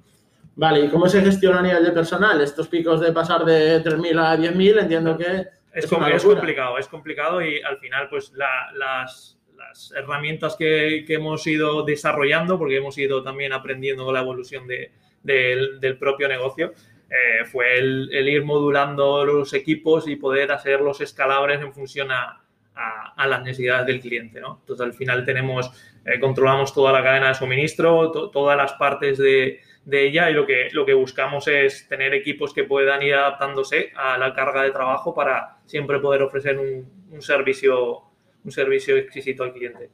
Vale, 0.56 0.80
¿y 0.80 0.88
cómo 0.88 1.08
se 1.08 1.20
gestiona 1.20 1.58
a 1.58 1.62
nivel 1.62 1.84
de 1.84 1.90
personal? 1.92 2.40
Estos 2.40 2.68
picos 2.68 3.00
de 3.00 3.12
pasar 3.12 3.44
de 3.44 3.82
3.000 3.82 4.18
a 4.18 4.36
10.000, 4.36 4.78
entiendo 4.80 5.16
que 5.16 5.24
Es, 5.72 5.84
Es 5.84 5.90
como- 5.90 6.06
una 6.06 6.14
es 6.14 6.22
locura. 6.22 6.40
complicado, 6.40 6.78
es 6.78 6.86
complicado 6.88 7.42
y 7.42 7.60
al 7.62 7.78
final 7.78 8.08
pues 8.08 8.32
la- 8.34 8.70
las, 8.76 9.36
las 9.56 9.92
herramientas 9.96 10.54
que, 10.56 11.04
que 11.04 11.14
hemos 11.14 11.44
ido 11.48 11.82
desarrollando, 11.82 12.56
porque 12.58 12.76
hemos 12.76 12.96
ido 12.98 13.24
también 13.24 13.52
aprendiendo 13.52 14.12
la 14.12 14.20
evolución 14.20 14.68
de- 14.68 14.92
del, 15.24 15.80
del 15.80 15.98
propio 15.98 16.28
negocio, 16.28 16.72
eh, 17.10 17.44
fue 17.46 17.78
el, 17.78 18.08
el 18.12 18.28
ir 18.28 18.44
modulando 18.44 19.24
los 19.24 19.52
equipos 19.54 20.06
y 20.06 20.14
poder 20.16 20.52
hacerlos 20.52 21.00
escalables 21.00 21.60
en 21.60 21.72
función 21.72 22.12
a, 22.12 22.40
a- 22.76 23.14
a 23.16 23.26
las 23.26 23.42
necesidades 23.42 23.86
del 23.86 24.00
cliente. 24.00 24.40
¿no? 24.40 24.58
Entonces 24.60 24.84
al 24.86 24.92
final 24.94 25.24
tenemos, 25.24 25.72
eh, 26.04 26.20
controlamos 26.20 26.72
toda 26.74 26.92
la 26.92 27.02
cadena 27.02 27.28
de 27.28 27.34
suministro, 27.34 28.10
to- 28.10 28.30
todas 28.30 28.56
las 28.56 28.72
partes 28.74 29.18
de, 29.18 29.60
de 29.84 30.06
ella 30.06 30.30
y 30.30 30.34
lo 30.34 30.46
que, 30.46 30.68
lo 30.72 30.84
que 30.86 30.94
buscamos 30.94 31.48
es 31.48 31.88
tener 31.88 32.14
equipos 32.14 32.52
que 32.54 32.64
puedan 32.64 33.02
ir 33.02 33.14
adaptándose 33.14 33.92
a 33.96 34.16
la 34.18 34.32
carga 34.34 34.62
de 34.62 34.70
trabajo 34.70 35.14
para 35.14 35.58
siempre 35.66 35.98
poder 35.98 36.22
ofrecer 36.22 36.58
un, 36.58 36.88
un 37.10 37.22
servicio 37.22 38.02
un 38.44 38.50
servicio 38.52 38.96
exquisito 38.98 39.42
al 39.42 39.54
cliente. 39.54 39.88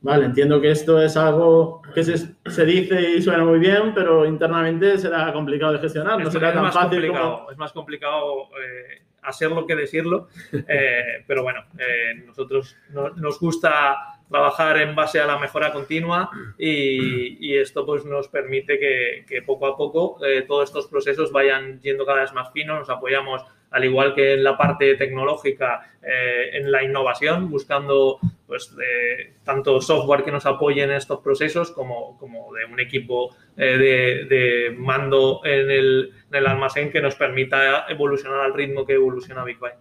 Vale, 0.00 0.24
entiendo 0.24 0.58
que 0.62 0.70
esto 0.70 1.02
es 1.02 1.18
algo 1.18 1.82
que 1.94 2.02
se, 2.02 2.16
se 2.16 2.64
dice 2.64 2.98
y 2.98 3.20
suena 3.20 3.44
muy 3.44 3.58
bien, 3.58 3.92
pero 3.94 4.24
internamente 4.24 4.96
será 4.96 5.30
complicado 5.34 5.74
de 5.74 5.80
gestionar. 5.80 6.18
No 6.18 6.30
será 6.30 6.54
tan 6.54 6.72
fácil 6.72 7.06
como... 7.08 7.50
es 7.50 7.58
más 7.58 7.72
complicado 7.74 8.44
eh, 8.58 9.02
hacerlo 9.20 9.66
que 9.66 9.76
decirlo, 9.76 10.28
eh, 10.66 11.22
pero 11.26 11.42
bueno, 11.42 11.60
eh, 11.78 12.14
nosotros 12.24 12.74
no- 12.88 13.10
nos 13.10 13.38
gusta 13.38 14.09
trabajar 14.30 14.80
en 14.80 14.94
base 14.94 15.20
a 15.20 15.26
la 15.26 15.38
mejora 15.38 15.72
continua 15.72 16.30
y, 16.56 17.56
esto 17.56 17.84
pues 17.84 18.04
nos 18.04 18.28
permite 18.28 18.78
que, 18.78 19.42
poco 19.42 19.66
a 19.66 19.76
poco 19.76 20.24
eh, 20.24 20.42
todos 20.42 20.68
estos 20.68 20.86
procesos 20.86 21.32
vayan 21.32 21.80
yendo 21.80 22.06
cada 22.06 22.20
vez 22.22 22.32
más 22.32 22.50
finos, 22.52 22.78
nos 22.78 22.90
apoyamos 22.90 23.42
al 23.70 23.84
igual 23.84 24.14
que 24.14 24.34
en 24.34 24.42
la 24.42 24.56
parte 24.56 24.96
tecnológica, 24.96 25.92
eh, 26.02 26.50
en 26.54 26.72
la 26.72 26.82
innovación, 26.82 27.50
buscando 27.50 28.18
pues, 28.46 28.74
eh, 28.82 29.34
tanto 29.44 29.80
software 29.80 30.24
que 30.24 30.32
nos 30.32 30.46
apoye 30.46 30.82
en 30.82 30.90
estos 30.90 31.20
procesos 31.20 31.70
como, 31.70 32.18
como 32.18 32.52
de 32.52 32.64
un 32.64 32.80
equipo 32.80 33.36
de, 33.56 34.74
mando 34.76 35.40
en 35.44 35.70
el, 35.70 36.12
en 36.30 36.36
el 36.36 36.46
almacén 36.46 36.90
que 36.90 37.00
nos 37.00 37.14
permita 37.14 37.86
evolucionar 37.88 38.40
al 38.40 38.54
ritmo 38.54 38.84
que 38.84 38.94
evoluciona 38.94 39.44
Bitcoin. 39.44 39.74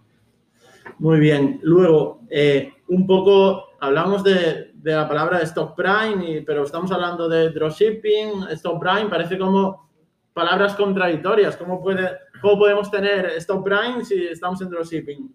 Muy 1.00 1.20
bien. 1.20 1.60
Luego, 1.64 2.22
un 2.90 3.06
poco, 3.08 3.78
hablamos 3.80 4.24
de, 4.24 4.72
de 4.74 4.92
la 4.94 5.08
palabra 5.08 5.40
stock 5.44 5.76
prime, 5.76 6.30
y- 6.30 6.42
pero 6.42 6.64
estamos 6.64 6.92
hablando 6.92 7.28
de 7.30 7.50
dropshipping, 7.52 8.48
stock 8.52 8.80
prime, 8.80 9.10
parece 9.10 9.38
como 9.38 9.90
palabras 10.34 10.76
contradictorias. 10.76 11.56
¿Cómo, 11.58 11.82
puede, 11.82 12.10
¿Cómo 12.42 12.60
podemos 12.60 12.90
tener 12.92 13.26
stock 13.38 13.64
prime 13.64 14.04
si 14.04 14.28
estamos 14.28 14.62
en 14.62 14.70
dropshipping? 14.70 15.34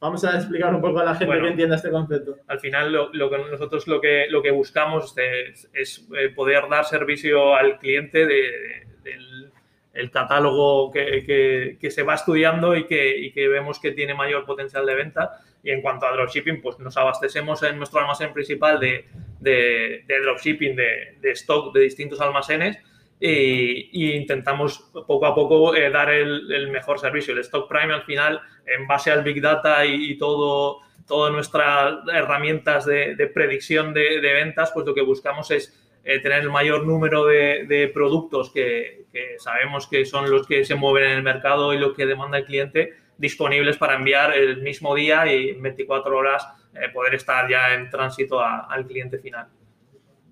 Vamos 0.00 0.24
a 0.24 0.36
explicar 0.36 0.74
un 0.74 0.80
poco 0.80 0.98
a 1.00 1.04
la 1.04 1.10
gente 1.14 1.26
Bueno. 1.26 1.42
que 1.44 1.50
entienda 1.50 1.76
este 1.76 1.90
concepto. 1.90 2.36
Al 2.48 2.58
final, 2.58 2.90
lo, 2.92 3.12
lo 3.12 3.28
que 3.28 3.36
nosotros 3.50 3.86
lo 3.86 4.00
que, 4.00 4.26
lo 4.30 4.40
que 4.42 4.50
buscamos 4.50 5.14
es, 5.18 5.68
es, 5.74 6.08
eh, 6.18 6.30
poder 6.30 6.64
dar 6.70 6.84
servicio 6.86 7.54
al 7.54 7.78
cliente 7.78 8.26
de- 8.26 8.86
del 9.02 9.52
el 9.92 10.10
catálogo 10.10 10.90
que, 10.92 11.24
que- 11.26 11.76
que 11.80 11.90
se 11.90 12.02
va 12.04 12.14
estudiando 12.14 12.76
y 12.76 12.84
que, 12.86 13.18
y 13.18 13.32
que 13.32 13.48
vemos 13.48 13.78
que 13.80 13.90
tiene 13.92 14.14
mayor 14.14 14.46
potencial 14.46 14.86
de 14.86 14.94
venta. 14.94 15.40
Y 15.62 15.70
en 15.70 15.82
cuanto 15.82 16.06
a 16.06 16.12
dropshipping, 16.12 16.62
pues 16.62 16.78
nos 16.78 16.96
abastecemos 16.96 17.62
en 17.62 17.76
nuestro 17.76 18.00
almacén 18.00 18.32
principal 18.32 18.80
de, 18.80 19.06
de, 19.40 20.04
de 20.06 20.20
dropshipping, 20.22 20.74
de, 20.74 21.16
de 21.20 21.30
stock 21.32 21.74
de 21.74 21.80
distintos 21.80 22.20
almacenes 22.20 22.78
y, 23.20 23.90
y 23.92 24.12
intentamos 24.12 24.90
poco 25.06 25.26
a 25.26 25.34
poco 25.34 25.74
eh, 25.74 25.90
dar 25.90 26.10
el, 26.10 26.50
el 26.50 26.70
mejor 26.70 26.98
servicio. 26.98 27.34
El 27.34 27.40
Stock 27.40 27.68
Prime 27.68 27.92
al 27.92 28.02
final, 28.04 28.40
en 28.66 28.86
base 28.86 29.10
al 29.10 29.22
Big 29.22 29.42
Data 29.42 29.84
y, 29.84 30.12
y 30.12 30.18
todo, 30.18 30.78
todas 31.06 31.30
nuestras 31.32 31.96
herramientas 32.12 32.86
de, 32.86 33.14
de 33.14 33.26
predicción 33.26 33.92
de, 33.92 34.20
de 34.20 34.32
ventas, 34.32 34.70
pues 34.72 34.86
lo 34.86 34.94
que 34.94 35.02
buscamos 35.02 35.50
es 35.50 35.78
eh, 36.02 36.18
tener 36.20 36.40
el 36.40 36.50
mayor 36.50 36.86
número 36.86 37.26
de, 37.26 37.66
de 37.68 37.88
productos 37.88 38.50
que, 38.50 39.04
que 39.12 39.38
sabemos 39.38 39.86
que 39.86 40.06
son 40.06 40.30
los 40.30 40.46
que 40.46 40.64
se 40.64 40.74
mueven 40.74 41.10
en 41.10 41.16
el 41.18 41.22
mercado 41.22 41.74
y 41.74 41.78
lo 41.78 41.92
que 41.92 42.06
demanda 42.06 42.38
el 42.38 42.46
cliente 42.46 42.94
disponibles 43.20 43.76
para 43.76 43.96
enviar 43.96 44.32
el 44.36 44.62
mismo 44.62 44.94
día 44.94 45.30
y 45.32 45.50
en 45.50 45.62
24 45.62 46.16
horas 46.16 46.46
eh, 46.74 46.88
poder 46.92 47.14
estar 47.14 47.48
ya 47.48 47.74
en 47.74 47.90
tránsito 47.90 48.40
a- 48.40 48.66
al 48.70 48.86
cliente 48.86 49.18
final. 49.18 49.46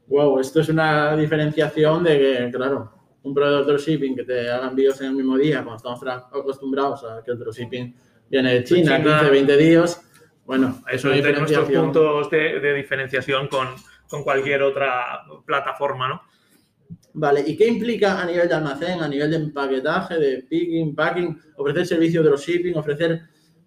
Wow, 0.06 0.38
esto 0.40 0.60
es 0.60 0.68
una 0.70 1.14
diferenciación 1.16 2.02
de 2.02 2.18
que, 2.18 2.50
claro, 2.56 2.90
un 3.22 3.34
proveedor 3.34 3.66
de 3.66 3.72
dropshipping 3.72 4.16
que 4.16 4.24
te 4.24 4.50
haga 4.50 4.68
envíos 4.68 4.98
en 5.02 5.08
el 5.08 5.12
mismo 5.14 5.36
día, 5.36 5.62
cuando 5.62 5.76
estamos 5.76 6.00
acostumbrados 6.32 7.04
a 7.04 7.22
que 7.22 7.30
el 7.32 7.38
dropshipping 7.38 7.94
viene 8.30 8.54
de 8.54 8.64
China, 8.64 8.96
China. 8.96 9.18
15, 9.18 9.30
20 9.30 9.56
días. 9.58 10.04
Bueno, 10.46 10.78
es 10.88 10.94
Eso 10.94 11.12
es 11.12 11.22
de 11.22 11.32
nuestros 11.34 11.68
puntos 11.82 12.30
de, 12.30 12.60
de 12.60 12.74
diferenciación 12.74 13.48
con, 13.48 13.68
con 14.08 14.22
cualquier 14.22 14.62
otra 14.62 15.24
plataforma, 15.44 16.08
¿no? 16.08 16.22
Vale, 17.14 17.42
¿y 17.46 17.56
qué 17.56 17.66
implica 17.66 18.20
a 18.20 18.24
nivel 18.26 18.48
de 18.48 18.54
almacén, 18.54 19.00
a 19.02 19.08
nivel 19.08 19.30
de 19.30 19.36
empaquetaje, 19.36 20.18
de 20.18 20.42
picking, 20.48 20.94
packing, 20.94 21.38
ofrecer 21.56 21.86
servicio 21.86 22.22
de 22.22 22.28
dropshipping, 22.28 22.76
ofrecer 22.76 23.22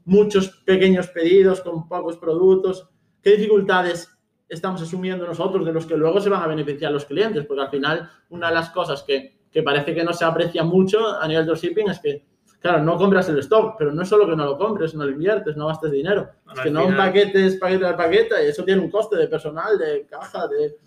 muchos 0.06 0.50
pequeños 0.66 1.08
pedidos 1.10 1.62
con 1.62 1.88
pocos 1.88 2.18
productos? 2.18 2.88
¿Qué 3.22 3.32
dificultades 3.32 4.10
estamos 4.48 4.82
asumiendo 4.82 5.26
nosotros 5.28 5.66
de 5.66 5.74
los 5.74 5.86
que 5.86 5.98
luego 5.98 6.20
se 6.22 6.30
van 6.30 6.44
a 6.44 6.48
beneficiar 6.48 6.92
los 6.92 7.06
clientes? 7.06 7.46
Porque 7.46 7.62
al 7.64 7.70
final, 7.70 8.10
una 8.30 8.48
de 8.50 8.54
las 8.56 8.70
cosas 8.70 9.04
que, 9.04 9.42
que 9.52 9.64
parece 9.64 9.94
que 9.94 10.04
no 10.04 10.14
se 10.14 10.24
aprecia 10.26 10.64
mucho 10.64 11.08
a 11.20 11.28
nivel 11.28 11.44
de 11.44 11.48
dropshipping 11.52 11.90
es 11.90 12.00
que, 12.00 12.26
claro, 12.60 12.82
no 12.84 12.96
compras 12.98 13.28
el 13.30 13.38
stock, 13.40 13.76
pero 13.78 13.92
no 13.92 14.04
es 14.04 14.08
solo 14.10 14.28
que 14.30 14.36
no 14.36 14.46
lo 14.46 14.58
compres, 14.58 14.94
no 14.96 15.04
lo 15.04 15.12
inviertes, 15.12 15.58
no 15.58 15.68
gastes 15.68 15.92
dinero. 15.92 16.30
Al 16.46 16.58
es 16.58 16.64
que 16.64 16.72
no 16.72 16.84
final- 16.86 16.98
paquete 16.98 17.46
es 17.48 17.58
paquete 17.58 17.86
de 17.86 17.94
paquete 17.96 18.46
y 18.46 18.48
eso 18.48 18.64
tiene 18.64 18.82
un 18.82 18.90
coste 18.90 19.18
de 19.18 19.28
personal, 19.28 19.78
de 19.78 20.06
caja, 20.10 20.48
de 20.48 20.78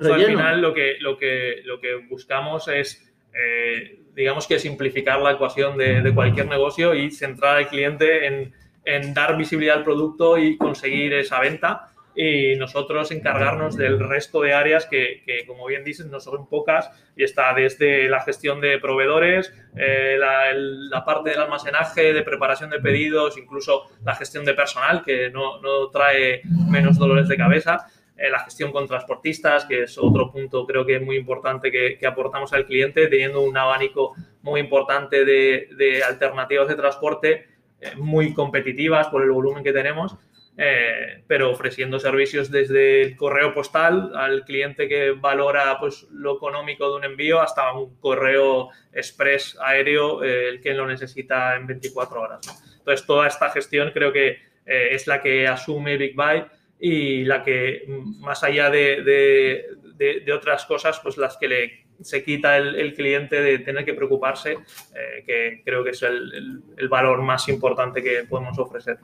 Sea, 0.00 0.14
al 0.14 0.20
final 0.36 0.60
lo 0.62 0.74
que, 0.74 0.96
lo 1.00 1.16
que, 1.18 1.60
lo 1.64 1.80
que 1.80 1.94
buscamos 2.08 2.68
es, 2.68 3.12
eh, 3.34 4.00
digamos 4.14 4.46
que 4.46 4.58
simplificar 4.58 5.20
la 5.20 5.32
ecuación 5.32 5.76
de, 5.76 6.00
de 6.02 6.14
cualquier 6.14 6.46
negocio 6.46 6.94
y 6.94 7.10
centrar 7.10 7.56
al 7.58 7.68
cliente 7.68 8.26
en, 8.26 8.52
en 8.84 9.14
dar 9.14 9.36
visibilidad 9.36 9.76
al 9.78 9.84
producto 9.84 10.36
y 10.38 10.56
conseguir 10.56 11.12
esa 11.14 11.40
venta. 11.40 11.86
Y 12.12 12.56
nosotros 12.56 13.12
encargarnos 13.12 13.76
del 13.76 14.00
resto 14.00 14.42
de 14.42 14.52
áreas 14.52 14.84
que, 14.86 15.22
que, 15.24 15.46
como 15.46 15.64
bien 15.66 15.84
dices, 15.84 16.06
no 16.06 16.18
son 16.18 16.48
pocas 16.48 16.90
y 17.16 17.22
está 17.22 17.54
desde 17.54 18.08
la 18.08 18.20
gestión 18.20 18.60
de 18.60 18.78
proveedores, 18.80 19.54
eh, 19.76 20.16
la, 20.18 20.50
el- 20.50 20.90
la 20.90 21.04
parte 21.04 21.30
del 21.30 21.40
almacenaje, 21.40 22.12
de 22.12 22.22
preparación 22.22 22.68
de 22.70 22.80
pedidos, 22.80 23.38
incluso 23.38 23.84
la 24.04 24.16
gestión 24.16 24.44
de 24.44 24.54
personal, 24.54 25.04
que 25.04 25.30
no, 25.30 25.60
no 25.62 25.88
trae 25.90 26.42
menos 26.68 26.98
dolores 26.98 27.28
de 27.28 27.36
cabeza 27.36 27.86
eh, 28.20 28.28
la 28.28 28.40
gestión 28.40 28.70
con 28.70 28.86
transportistas, 28.86 29.64
que 29.64 29.84
es 29.84 29.96
otro 29.96 30.30
punto 30.30 30.66
creo 30.66 30.84
que 30.84 31.00
muy 31.00 31.16
importante 31.16 31.72
que, 31.72 32.06
aportamos 32.06 32.52
al 32.52 32.66
cliente, 32.66 33.06
teniendo 33.06 33.40
un 33.40 33.56
abanico 33.56 34.14
muy 34.42 34.60
importante 34.60 35.24
de, 35.24 36.02
alternativas 36.06 36.68
de 36.68 36.74
transporte 36.74 37.46
eh, 37.80 37.92
muy 37.96 38.34
competitivas 38.34 39.08
por 39.08 39.22
el 39.22 39.30
volumen 39.30 39.64
que 39.64 39.72
tenemos, 39.72 40.16
eh, 40.58 41.22
pero 41.26 41.50
ofreciendo 41.50 41.98
servicios 41.98 42.50
desde 42.50 43.00
el 43.00 43.16
correo 43.16 43.54
postal 43.54 44.12
al 44.14 44.44
cliente 44.44 44.86
que 44.86 45.12
valora 45.12 45.78
pues, 45.80 46.06
lo 46.10 46.36
económico 46.36 46.90
de 46.90 46.96
un 46.96 47.04
envío 47.04 47.40
hasta 47.40 47.72
un 47.72 47.98
correo 48.00 48.68
express 48.92 49.56
aéreo, 49.62 50.22
el 50.22 50.60
que 50.60 50.74
lo 50.74 50.86
necesita 50.86 51.56
en 51.56 51.66
24 51.66 52.20
horas. 52.20 52.46
¿no? 52.46 52.52
Entonces, 52.80 53.06
toda 53.06 53.26
esta 53.28 53.48
gestión 53.48 53.92
creo 53.94 54.12
que 54.12 54.50
es 54.66 55.06
la 55.06 55.22
que 55.22 55.48
asume 55.48 55.96
Big 55.96 56.14
Byte 56.14 56.59
y 56.80 57.24
la 57.24 57.42
que, 57.42 57.84
mm, 57.86 58.20
más 58.20 58.42
allá 58.42 58.70
de, 58.70 59.02
de- 59.02 59.66
de- 59.96 60.20
de 60.20 60.32
otras 60.32 60.64
cosas, 60.64 60.98
pues 61.02 61.18
las 61.18 61.36
que 61.36 61.48
le 61.48 61.70
se 62.00 62.24
quita 62.24 62.56
el, 62.56 62.76
el 62.76 62.94
cliente 62.94 63.42
de 63.42 63.58
tener 63.58 63.84
que 63.84 63.92
preocuparse, 63.92 64.52
eh, 64.52 65.22
que 65.26 65.60
creo 65.62 65.84
que 65.84 65.90
es 65.90 66.02
el, 66.02 66.32
el- 66.32 66.62
el 66.78 66.88
valor 66.88 67.20
más 67.20 67.46
importante 67.50 68.02
que 68.02 68.24
podemos 68.26 68.58
ofrecer. 68.58 68.96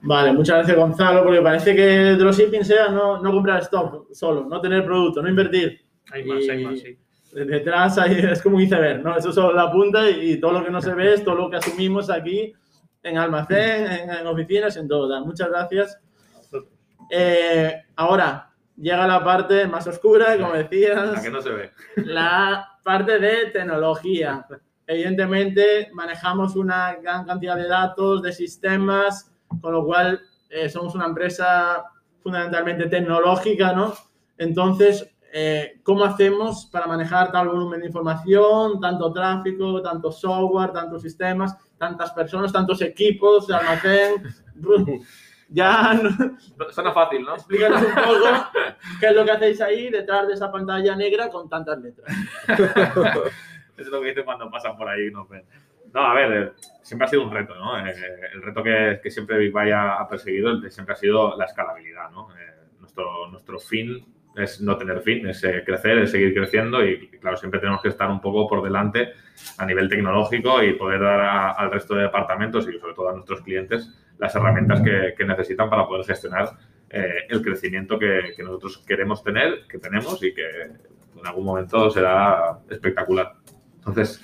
Vale, 0.00 0.32
muchas 0.32 0.56
gracias 0.56 0.76
Gonzalo, 0.76 1.22
porque 1.22 1.40
parece 1.40 1.76
que 1.76 1.86
dropshipping 2.18 2.64
sea 2.64 2.88
no, 2.88 3.22
no 3.22 3.30
comprar 3.32 3.62
stock 3.62 4.12
solo, 4.12 4.44
no 4.50 4.60
tener 4.60 4.84
producto, 4.84 5.22
no 5.22 5.28
invertir. 5.28 5.80
Hay 6.10 6.24
más, 6.24 6.48
hay 6.48 6.64
más, 6.64 6.74
Y- 6.74 6.80
sí. 6.80 6.98
Detrás 7.32 7.96
hay- 7.98 8.18
es 8.30 8.42
como 8.42 8.56
un 8.56 8.62
iceberg, 8.62 9.02
¿no? 9.02 9.16
Eso 9.16 9.32
solo 9.32 9.52
la 9.54 9.70
punta 9.70 10.08
y, 10.10 10.32
y 10.32 10.36
todo 10.40 10.52
lo 10.52 10.64
que 10.64 10.70
no 10.70 10.80
se 10.82 10.92
ve 10.94 11.14
es 11.14 11.24
todo 11.24 11.36
lo 11.36 11.48
que 11.50 11.56
asumimos 11.56 12.10
aquí 12.10 12.52
en 13.02 13.16
almacén, 13.18 13.86
en, 13.86 14.10
en 14.10 14.26
oficinas, 14.26 14.76
en 14.76 14.88
todo. 14.88 15.24
Muchas 15.24 15.48
gracias. 15.48 15.98
Eh, 17.10 17.74
ahora 17.96 18.50
llega 18.76 19.06
la 19.06 19.22
parte 19.22 19.66
más 19.66 19.86
oscura, 19.86 20.36
como 20.38 20.52
decías 20.52 21.12
La 21.12 21.22
que 21.22 21.30
no 21.30 21.40
se 21.40 21.50
ve. 21.50 21.70
la 21.96 22.68
parte 22.82 23.18
de 23.18 23.46
tecnología. 23.46 24.46
Evidentemente, 24.86 25.90
manejamos 25.92 26.56
una 26.56 26.94
gran 26.96 27.24
cantidad 27.24 27.56
de 27.56 27.68
datos, 27.68 28.22
de 28.22 28.32
sistemas, 28.32 29.32
con 29.60 29.72
lo 29.72 29.84
cual 29.84 30.20
eh, 30.50 30.68
somos 30.68 30.94
una 30.94 31.06
empresa 31.06 31.84
fundamentalmente 32.22 32.86
tecnológica, 32.86 33.72
¿no? 33.72 33.94
Entonces, 34.36 35.08
eh, 35.32 35.80
¿cómo 35.82 36.04
hacemos 36.04 36.66
para 36.66 36.86
manejar 36.86 37.32
tal 37.32 37.48
volumen 37.48 37.80
de 37.80 37.86
información, 37.86 38.80
tanto 38.80 39.12
tráfico, 39.12 39.80
tanto 39.82 40.12
software, 40.12 40.72
tantos 40.72 41.02
sistemas, 41.02 41.56
tantas 41.78 42.12
personas, 42.12 42.52
tantos 42.52 42.82
equipos 42.82 43.46
de 43.46 43.54
almacén? 43.54 44.22
ya, 45.54 45.94
no- 45.94 46.70
Suena 46.70 46.92
fácil, 46.92 47.22
¿no? 47.22 47.34
explícanos 47.34 47.80
un 47.82 47.94
poco 47.94 48.46
qué 49.00 49.06
es 49.06 49.14
lo 49.14 49.24
que 49.24 49.30
hacéis 49.30 49.60
ahí 49.60 49.90
detrás 49.90 50.26
de 50.26 50.34
esa 50.34 50.50
pantalla 50.50 50.96
negra 50.96 51.28
con 51.30 51.48
tantas 51.48 51.78
letras. 51.78 52.14
es 53.76 53.86
lo 53.88 54.00
que 54.00 54.08
dicen 54.08 54.24
cuando 54.24 54.50
pasan 54.50 54.76
por 54.76 54.88
ahí 54.88 55.06
y 55.08 55.10
nos 55.10 55.28
ven. 55.28 55.44
No, 55.92 56.00
a 56.00 56.14
ver, 56.14 56.32
eh, 56.32 56.52
siempre 56.82 57.06
ha 57.06 57.08
sido 57.08 57.22
un 57.22 57.30
reto, 57.30 57.54
¿no? 57.54 57.78
Eh, 57.86 57.94
el 58.32 58.42
reto 58.42 58.62
que, 58.62 58.98
que 59.02 59.10
siempre 59.10 59.38
Big 59.38 59.52
Buy 59.52 59.70
ha, 59.70 60.06
perseguido 60.08 60.60
siempre 60.70 60.94
ha 60.94 60.96
sido 60.96 61.36
la 61.36 61.44
escalabilidad, 61.44 62.10
¿no? 62.10 62.28
Eh, 62.36 62.50
nuestro, 62.80 63.28
nuestro 63.30 63.58
fin 63.60 64.04
es 64.36 64.60
no 64.60 64.76
tener 64.76 65.00
fin, 65.02 65.28
es 65.28 65.44
eh, 65.44 65.62
crecer, 65.64 65.98
es 65.98 66.10
seguir 66.10 66.34
creciendo 66.34 66.84
y, 66.84 67.08
claro, 67.20 67.36
siempre 67.36 67.60
tenemos 67.60 67.80
que 67.80 67.88
estar 67.90 68.10
un 68.10 68.20
poco 68.20 68.48
por 68.48 68.64
delante 68.64 69.12
a 69.58 69.64
nivel 69.66 69.88
tecnológico 69.88 70.60
y 70.64 70.72
poder 70.72 71.00
dar 71.00 71.20
a- 71.20 71.50
al 71.52 71.70
resto 71.70 71.94
de 71.94 72.02
departamentos 72.02 72.68
y 72.68 72.76
sobre 72.80 72.94
todo 72.94 73.10
a 73.10 73.12
nuestros 73.12 73.42
clientes 73.42 73.88
las 74.18 74.34
herramientas 74.34 74.80
que, 74.80 75.14
que 75.16 75.24
necesitan 75.24 75.68
para 75.68 75.86
poder 75.86 76.04
gestionar 76.04 76.50
eh, 76.90 77.26
el 77.28 77.42
crecimiento 77.42 77.98
que, 77.98 78.32
que 78.36 78.42
nosotros 78.42 78.78
queremos 78.86 79.22
tener, 79.22 79.66
que 79.68 79.78
tenemos 79.78 80.22
y 80.22 80.32
que 80.34 80.44
en 80.62 81.26
algún 81.26 81.44
momento 81.44 81.90
será 81.90 82.58
espectacular. 82.70 83.32
Entonces, 83.76 84.22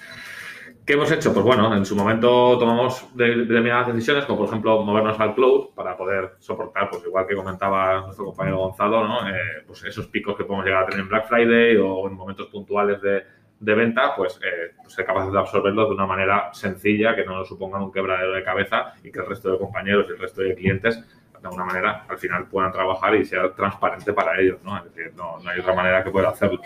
¿qué 0.87 0.93
hemos 0.95 1.11
hecho? 1.11 1.33
Pues 1.33 1.45
bueno, 1.45 1.75
en 1.75 1.85
su 1.85 1.97
momento 1.97 2.59
tomamos 2.59 3.15
de- 3.17 3.37
determinadas 3.37 3.89
decisiones, 3.89 4.25
como 4.25 4.39
por 4.41 4.49
ejemplo 4.49 4.83
movernos 4.83 5.19
al 5.19 5.35
cloud 5.35 5.75
para 5.75 5.97
poder 5.97 6.33
soportar, 6.39 6.89
pues 6.91 7.05
igual 7.05 7.27
que 7.27 7.35
comentaba 7.35 8.03
nuestro 8.03 8.27
compañero 8.27 8.59
Gonzalo, 8.59 9.07
¿no? 9.07 9.29
Eh, 9.29 9.65
pues 9.67 9.85
esos 9.85 10.07
picos 10.09 10.37
que 10.37 10.45
podemos 10.45 10.65
llegar 10.67 10.85
a 10.85 10.87
tener 10.87 11.01
en 11.01 11.09
Black 11.09 11.27
Friday 11.29 11.77
o 11.77 12.07
en 12.09 12.15
momentos 12.15 12.47
puntuales 12.49 13.01
de, 13.03 13.23
de 13.61 13.75
venta, 13.75 14.17
pues 14.17 14.41
eh, 14.43 14.75
ser 14.89 15.05
capaces 15.05 15.33
de 15.33 15.39
absorberlos 15.39 15.89
de 15.89 15.95
una 15.95 16.07
manera 16.07 16.49
sencilla, 16.53 17.15
que 17.15 17.25
no 17.25 17.37
nos 17.37 17.49
supongan 17.49 17.83
un 17.83 17.93
quebradero 17.93 18.33
de 18.33 18.43
cabeza 18.43 18.95
y 19.05 19.13
que 19.13 19.21
el 19.21 19.27
resto 19.27 19.53
de 19.53 19.59
compañeros 19.59 20.07
y 20.09 20.13
el 20.13 20.19
resto 20.19 20.41
de 20.41 20.55
clientes 20.55 21.05
de 21.41 21.49
alguna 21.49 21.65
manera 21.65 22.05
al 22.09 22.19
final 22.19 22.47
puedan 22.47 22.73
trabajar 22.73 23.15
y 23.15 23.25
sea 23.25 23.53
transparente 23.55 24.13
para 24.13 24.39
ellos, 24.41 24.59
¿no? 24.63 24.77
Es 24.79 24.85
decir, 24.85 25.13
no, 25.17 25.39
no 25.39 25.51
hay 25.51 25.61
otra 25.61 25.75
manera 25.75 26.05
que 26.05 26.11
pueda 26.11 26.29
hacerlo. 26.29 26.61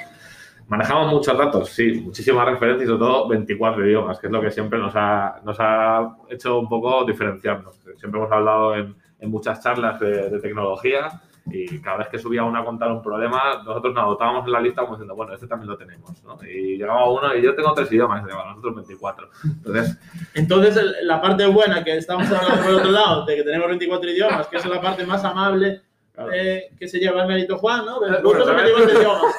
Manejamos 0.66 1.12
muchos 1.12 1.36
datos, 1.36 1.68
sí, 1.70 2.00
muchísimas 2.00 2.46
referencias 2.46 2.84
y 2.84 2.86
sobre 2.86 2.98
todo 2.98 3.28
24 3.28 3.86
idiomas, 3.86 4.18
que 4.18 4.28
es 4.28 4.32
lo 4.32 4.40
que 4.40 4.50
siempre 4.50 4.78
nos 4.78 4.94
ha, 4.96 5.40
nos 5.44 5.56
ha 5.60 6.16
hecho 6.30 6.58
un 6.58 6.68
poco 6.68 7.04
diferenciarnos. 7.04 7.76
Siempre 7.96 8.20
hemos 8.20 8.32
hablado 8.32 8.74
en, 8.74 8.96
en 9.20 9.30
muchas 9.30 9.62
charlas 9.62 10.00
de, 10.00 10.30
de 10.30 10.40
tecnología 10.40 11.08
y 11.46 11.78
cada 11.80 11.98
vez 11.98 12.08
que 12.08 12.18
subía 12.18 12.42
uno 12.42 12.58
a 12.58 12.64
contar 12.64 12.90
un 12.90 13.02
problema, 13.02 13.62
nosotros 13.64 13.92
nos 13.94 14.02
anotábamos 14.04 14.46
en 14.46 14.52
la 14.52 14.60
lista 14.60 14.80
como 14.82 14.94
diciendo, 14.94 15.14
bueno, 15.14 15.34
este 15.34 15.46
también 15.46 15.68
lo 15.70 15.76
tenemos, 15.76 16.22
¿no? 16.24 16.38
Y 16.42 16.78
llegaba 16.78 17.08
uno 17.10 17.34
y 17.36 17.42
yo 17.42 17.54
tengo 17.54 17.72
tres 17.74 17.92
idiomas, 17.92 18.22
y 18.22 18.24
"Bueno, 18.24 18.46
nosotros 18.50 18.74
24. 18.76 19.28
Entonces, 19.44 19.98
Entonces, 20.34 20.76
el- 20.76 21.06
la 21.06 21.20
parte 21.20 21.46
buena 21.46 21.84
que 21.84 21.96
estamos 21.98 22.26
hablando 22.30 22.62
por 22.64 22.74
otro 22.74 22.90
lado, 22.90 23.24
de 23.26 23.36
que 23.36 23.42
tenemos 23.42 23.68
24 23.68 24.10
idiomas, 24.10 24.46
que 24.48 24.56
es 24.56 24.64
la 24.66 24.80
parte 24.80 25.04
más 25.04 25.22
amable 25.24 25.82
claro, 26.14 26.30
eh, 26.32 26.70
que 26.78 26.88
se 26.88 26.98
lleva 26.98 27.22
el 27.22 27.28
mérito 27.28 27.58
Juan, 27.58 27.84
¿no? 27.84 27.98
Bueno, 28.00 28.18
Nosotros 28.20 28.46
¿sabes? 28.46 28.64
24 28.64 29.00
idiomas. 29.00 29.34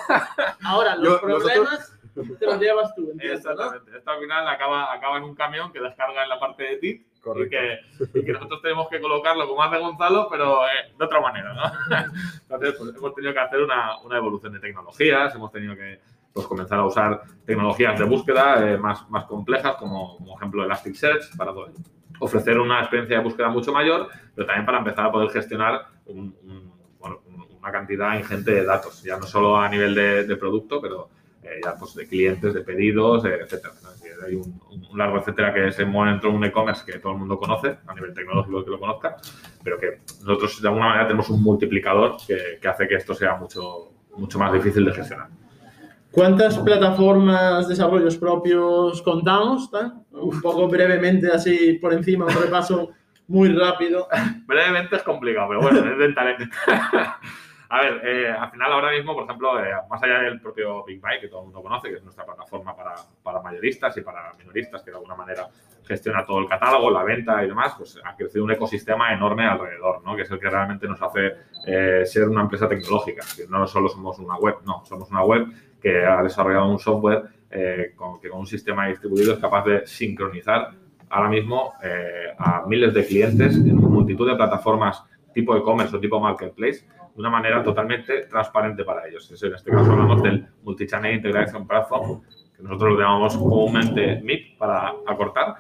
Ahora, 0.63 0.96
los 0.98 1.13
Yo- 1.13 1.20
problemas 1.22 1.91
te 2.39 2.46
los 2.46 2.60
llevas 2.62 2.96
tú, 2.96 3.10
entiendo, 3.12 3.26
¿no? 3.28 3.34
Exactamente. 3.52 3.98
Esto 3.98 4.10
al 4.12 4.20
final 4.22 4.48
acaba, 4.48 4.94
acaba 4.94 5.18
en 5.18 5.24
un 5.24 5.36
camión 5.36 5.74
que 5.74 5.82
descarga 5.82 6.24
en 6.24 6.30
la 6.30 6.39
parte 6.39 6.63
de 6.63 6.78
Y 7.45 7.49
que, 7.49 7.79
y 8.19 8.23
que 8.25 8.33
nosotros 8.33 8.61
tenemos 8.61 8.88
que 8.89 8.99
colocarlo 9.01 9.47
como 9.47 9.63
hace 9.63 9.77
Gonzalo, 9.79 10.27
pero 10.29 10.65
eh, 10.65 10.93
de 10.97 11.05
otra 11.05 11.19
manera, 11.21 11.53
¿no? 11.53 11.63
Entonces, 12.41 12.75
pues, 12.77 12.95
hemos 12.95 13.15
tenido 13.15 13.33
que 13.33 13.39
hacer 13.39 13.61
una, 13.61 13.97
una 13.99 14.17
evolución 14.17 14.53
de 14.53 14.59
tecnologías, 14.59 15.33
hemos 15.35 15.51
tenido 15.51 15.75
que 15.75 15.99
pues, 16.33 16.45
comenzar 16.47 16.79
a 16.79 16.85
usar 16.85 17.21
tecnologías 17.45 17.97
de 17.97 18.05
búsqueda 18.05 18.69
eh, 18.69 18.77
más, 18.77 19.09
más 19.09 19.25
complejas, 19.25 19.75
como, 19.77 20.17
como 20.17 20.38
ejemplo 20.38 20.63
Elasticsearch, 20.63 21.35
para 21.38 21.53
poder 21.53 21.73
ofrecer 22.19 22.59
una 22.59 22.79
experiencia 22.79 23.17
de 23.17 23.23
búsqueda 23.23 23.49
mucho 23.49 23.71
mayor, 23.73 24.07
pero 24.33 24.45
también 24.47 24.65
para 24.65 24.77
empezar 24.77 25.05
a 25.07 25.11
poder 25.11 25.29
gestionar 25.31 25.81
un- 26.05 26.35
un- 26.43 26.73
bueno, 26.99 27.21
un- 27.27 27.57
una 27.59 27.71
cantidad 27.71 28.17
ingente 28.17 28.51
de 28.51 28.63
datos, 28.65 29.01
ya 29.03 29.17
no 29.17 29.25
solo 29.25 29.57
a 29.57 29.67
nivel 29.67 29.95
de, 29.95 30.23
de 30.25 30.35
producto, 30.38 30.79
pero 30.81 31.09
ya 31.63 31.75
pues 31.75 31.95
de 31.95 32.08
clientes, 32.08 32.53
de 32.53 32.62
pedidos, 32.62 33.25
eh, 33.25 33.39
etcétera. 33.41 33.73
hay 34.25 34.36
un, 34.36 34.60
un 34.91 34.97
largo 34.97 35.19
etcétera 35.19 35.53
que 35.53 35.71
se 35.71 35.86
mueve 35.86 36.12
dentro 36.12 36.29
de 36.31 36.38
un 36.38 36.45
e-commerce 36.45 36.84
que 36.86 36.99
todo 36.99 37.13
el 37.13 37.19
mundo 37.19 37.38
conoce, 37.38 37.77
a 37.86 37.93
nivel 37.93 38.13
tecnológico 38.13 38.63
que 38.63 38.71
lo 38.71 38.79
conozca, 38.79 39.17
pero 39.63 39.79
que 39.79 39.99
nosotros 40.21 40.62
de 40.62 40.67
alguna 40.67 40.88
manera 40.88 41.08
tenemos 41.08 41.29
un 41.29 41.43
multiplicador 41.43 42.17
que, 42.25 42.58
que 42.62 42.67
hace 42.67 42.88
que 42.88 42.95
esto 42.95 43.13
sea 43.13 43.36
mucho, 43.36 43.91
mucho 44.17 44.39
más 44.39 44.53
difícil 44.53 44.86
de 44.86 44.93
gestionar. 44.93 45.27
¿Cuántas 46.15 46.58
plataformas, 46.60 47.67
desarrollos 47.67 48.15
propios 48.15 49.01
contamos? 49.01 49.69
Un 50.12 50.41
poco 50.41 50.65
brevemente, 50.69 51.29
así 51.29 51.73
por 51.73 51.93
encima, 51.93 52.25
un 52.25 52.41
repaso 52.41 52.91
muy 53.27 53.49
rápido. 53.49 54.08
Brevemente 54.47 54.95
es 54.95 55.03
complicado, 55.03 55.49
pero 55.49 55.62
bueno, 55.62 55.91
intentaré. 55.91 56.38
A 57.69 57.82
ver, 57.82 58.01
eh, 58.06 58.32
al 58.32 58.51
final 58.51 58.71
ahora 58.71 58.91
mismo, 58.91 59.13
por 59.13 59.23
ejemplo, 59.25 59.63
eh, 59.63 59.71
más 59.89 60.01
allá 60.04 60.19
del 60.19 60.39
propio 60.39 60.84
Big 60.86 61.01
Buy, 61.01 61.19
que 61.19 61.28
todo 61.28 61.41
el 61.41 61.45
mundo 61.45 61.63
conoce, 61.63 61.89
que 61.89 61.95
es 61.95 62.04
nuestra 62.04 62.25
plataforma 62.25 62.75
para, 62.75 62.95
para 63.23 63.41
mayoristas 63.41 63.97
y 63.97 64.01
para 64.01 64.34
minoristas, 64.38 64.84
que 64.84 64.91
de 64.91 64.97
alguna 64.97 65.15
manera 65.15 65.47
gestiona 65.88 66.25
todo 66.25 66.39
el 66.39 66.47
catálogo, 66.47 66.89
la 66.89 67.04
venta 67.04 67.43
y 67.43 67.47
demás, 67.47 67.75
pues 67.78 67.99
ha 68.04 68.15
crecido 68.15 68.43
un 68.43 68.51
ecosistema 68.51 69.13
enorme 69.13 69.45
alrededor, 69.45 70.04
¿no? 70.04 70.15
que 70.15 70.23
es 70.23 70.32
el 70.32 70.39
que 70.39 70.49
realmente 70.49 70.88
nos 70.88 71.01
hace 71.01 71.34
eh, 71.65 72.06
ser 72.06 72.28
una 72.28 72.41
empresa 72.41 72.67
tecnológica. 72.67 73.23
No 73.49 73.65
solo 73.67 73.89
somos 73.89 74.19
una 74.19 74.38
web, 74.38 74.58
no, 74.65 74.84
somos 74.86 75.10
una 75.12 75.23
web 75.23 75.47
que 75.82 76.04
ha 76.06 76.21
desarrollado 76.23 76.69
un 76.69 76.80
software 76.80 77.23
eh, 77.51 77.93
con, 77.95 78.19
que 78.19 78.30
con 78.30 78.39
un 78.39 78.47
sistema 78.47 78.88
distribuido 78.88 79.34
es 79.34 79.39
capaz 79.39 79.63
de 79.65 79.86
sincronizar 79.86 80.71
ahora 81.10 81.30
mismo 81.30 81.73
eh, 81.84 82.34
a 82.38 82.65
miles 82.65 82.93
de 82.93 83.06
clientes 83.06 83.56
en 83.56 83.75
multitud 83.75 84.28
de 84.28 84.36
plataformas 84.36 85.04
tipo 85.34 85.56
e-commerce 85.56 85.95
o 85.95 85.99
tipo 85.99 86.19
marketplace 86.19 86.88
de 87.15 87.19
una 87.21 87.30
manera 87.30 87.63
totalmente 87.63 88.23
transparente 88.25 88.84
para 88.84 89.08
ellos. 89.08 89.30
En 89.30 89.54
este 89.54 89.71
caso 89.71 89.91
hablamos 89.91 90.21
del 90.21 90.45
Multichannel 90.63 91.15
Integration 91.15 91.65
Platform, 91.65 92.21
que 92.56 92.62
nosotros 92.63 92.93
lo 92.93 92.99
llamamos 92.99 93.38
comúnmente 93.38 94.21
MIP 94.21 94.58
para 94.58 94.93
acortar, 95.08 95.56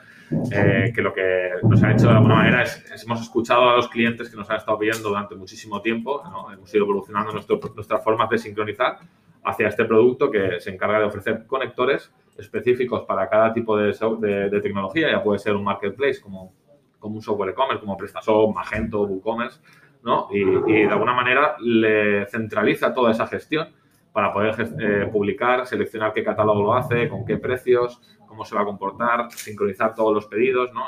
eh, 0.51 0.91
que 0.93 1.01
lo 1.01 1.13
que 1.13 1.51
nos 1.63 1.81
ha 1.83 1.91
hecho 1.91 2.07
de 2.07 2.13
alguna 2.13 2.35
manera 2.35 2.63
es, 2.63 2.83
es 2.91 3.03
hemos 3.03 3.21
escuchado 3.21 3.69
a 3.69 3.75
los 3.75 3.87
clientes 3.87 4.29
que 4.29 4.35
nos 4.35 4.49
han 4.49 4.57
estado 4.57 4.77
pidiendo 4.79 5.09
durante 5.09 5.35
muchísimo 5.35 5.81
tiempo, 5.81 6.21
¿no? 6.29 6.51
hemos 6.51 6.73
ido 6.73 6.83
evolucionando 6.83 7.31
nuestro, 7.31 7.59
nuestras 7.75 8.03
formas 8.03 8.29
de 8.29 8.37
sincronizar 8.37 8.97
hacia 9.43 9.67
este 9.67 9.85
producto 9.85 10.31
que 10.31 10.59
se 10.59 10.71
encarga 10.73 10.99
de 10.99 11.05
ofrecer 11.05 11.45
conectores 11.45 12.11
específicos 12.37 13.03
para 13.03 13.29
cada 13.29 13.53
tipo 13.53 13.77
de, 13.77 13.93
de- 14.19 14.49
de 14.49 14.61
tecnología, 14.61 15.09
ya 15.11 15.23
puede 15.23 15.39
ser 15.39 15.55
un 15.55 15.63
marketplace 15.63 16.19
como, 16.19 16.51
como 16.99 17.15
un 17.15 17.21
software 17.21 17.51
e-commerce, 17.51 17.79
como 17.81 17.95
PrestaShop, 17.95 18.53
Magento, 18.53 19.03
WooCommerce, 19.03 19.61
¿no? 20.05 20.27
Y, 20.31 20.45
de 20.83 20.87
alguna 20.87 21.13
manera 21.13 21.55
le 21.59 22.27
centraliza 22.27 22.93
toda 22.93 23.11
esa 23.11 23.25
gestión 23.25 23.69
para 24.13 24.31
poder 24.31 24.55
eh, 24.79 25.09
publicar, 25.11 25.65
seleccionar 25.65 26.13
qué 26.13 26.23
catálogo 26.23 26.61
lo 26.61 26.73
hace, 26.75 27.09
con 27.09 27.25
qué 27.25 27.37
precios, 27.37 27.99
cómo 28.27 28.45
se 28.45 28.55
va 28.55 28.61
a 28.61 28.65
comportar, 28.65 29.29
sincronizar 29.31 29.95
todos 29.95 30.13
los 30.13 30.27
pedidos, 30.27 30.71
¿no? 30.73 30.85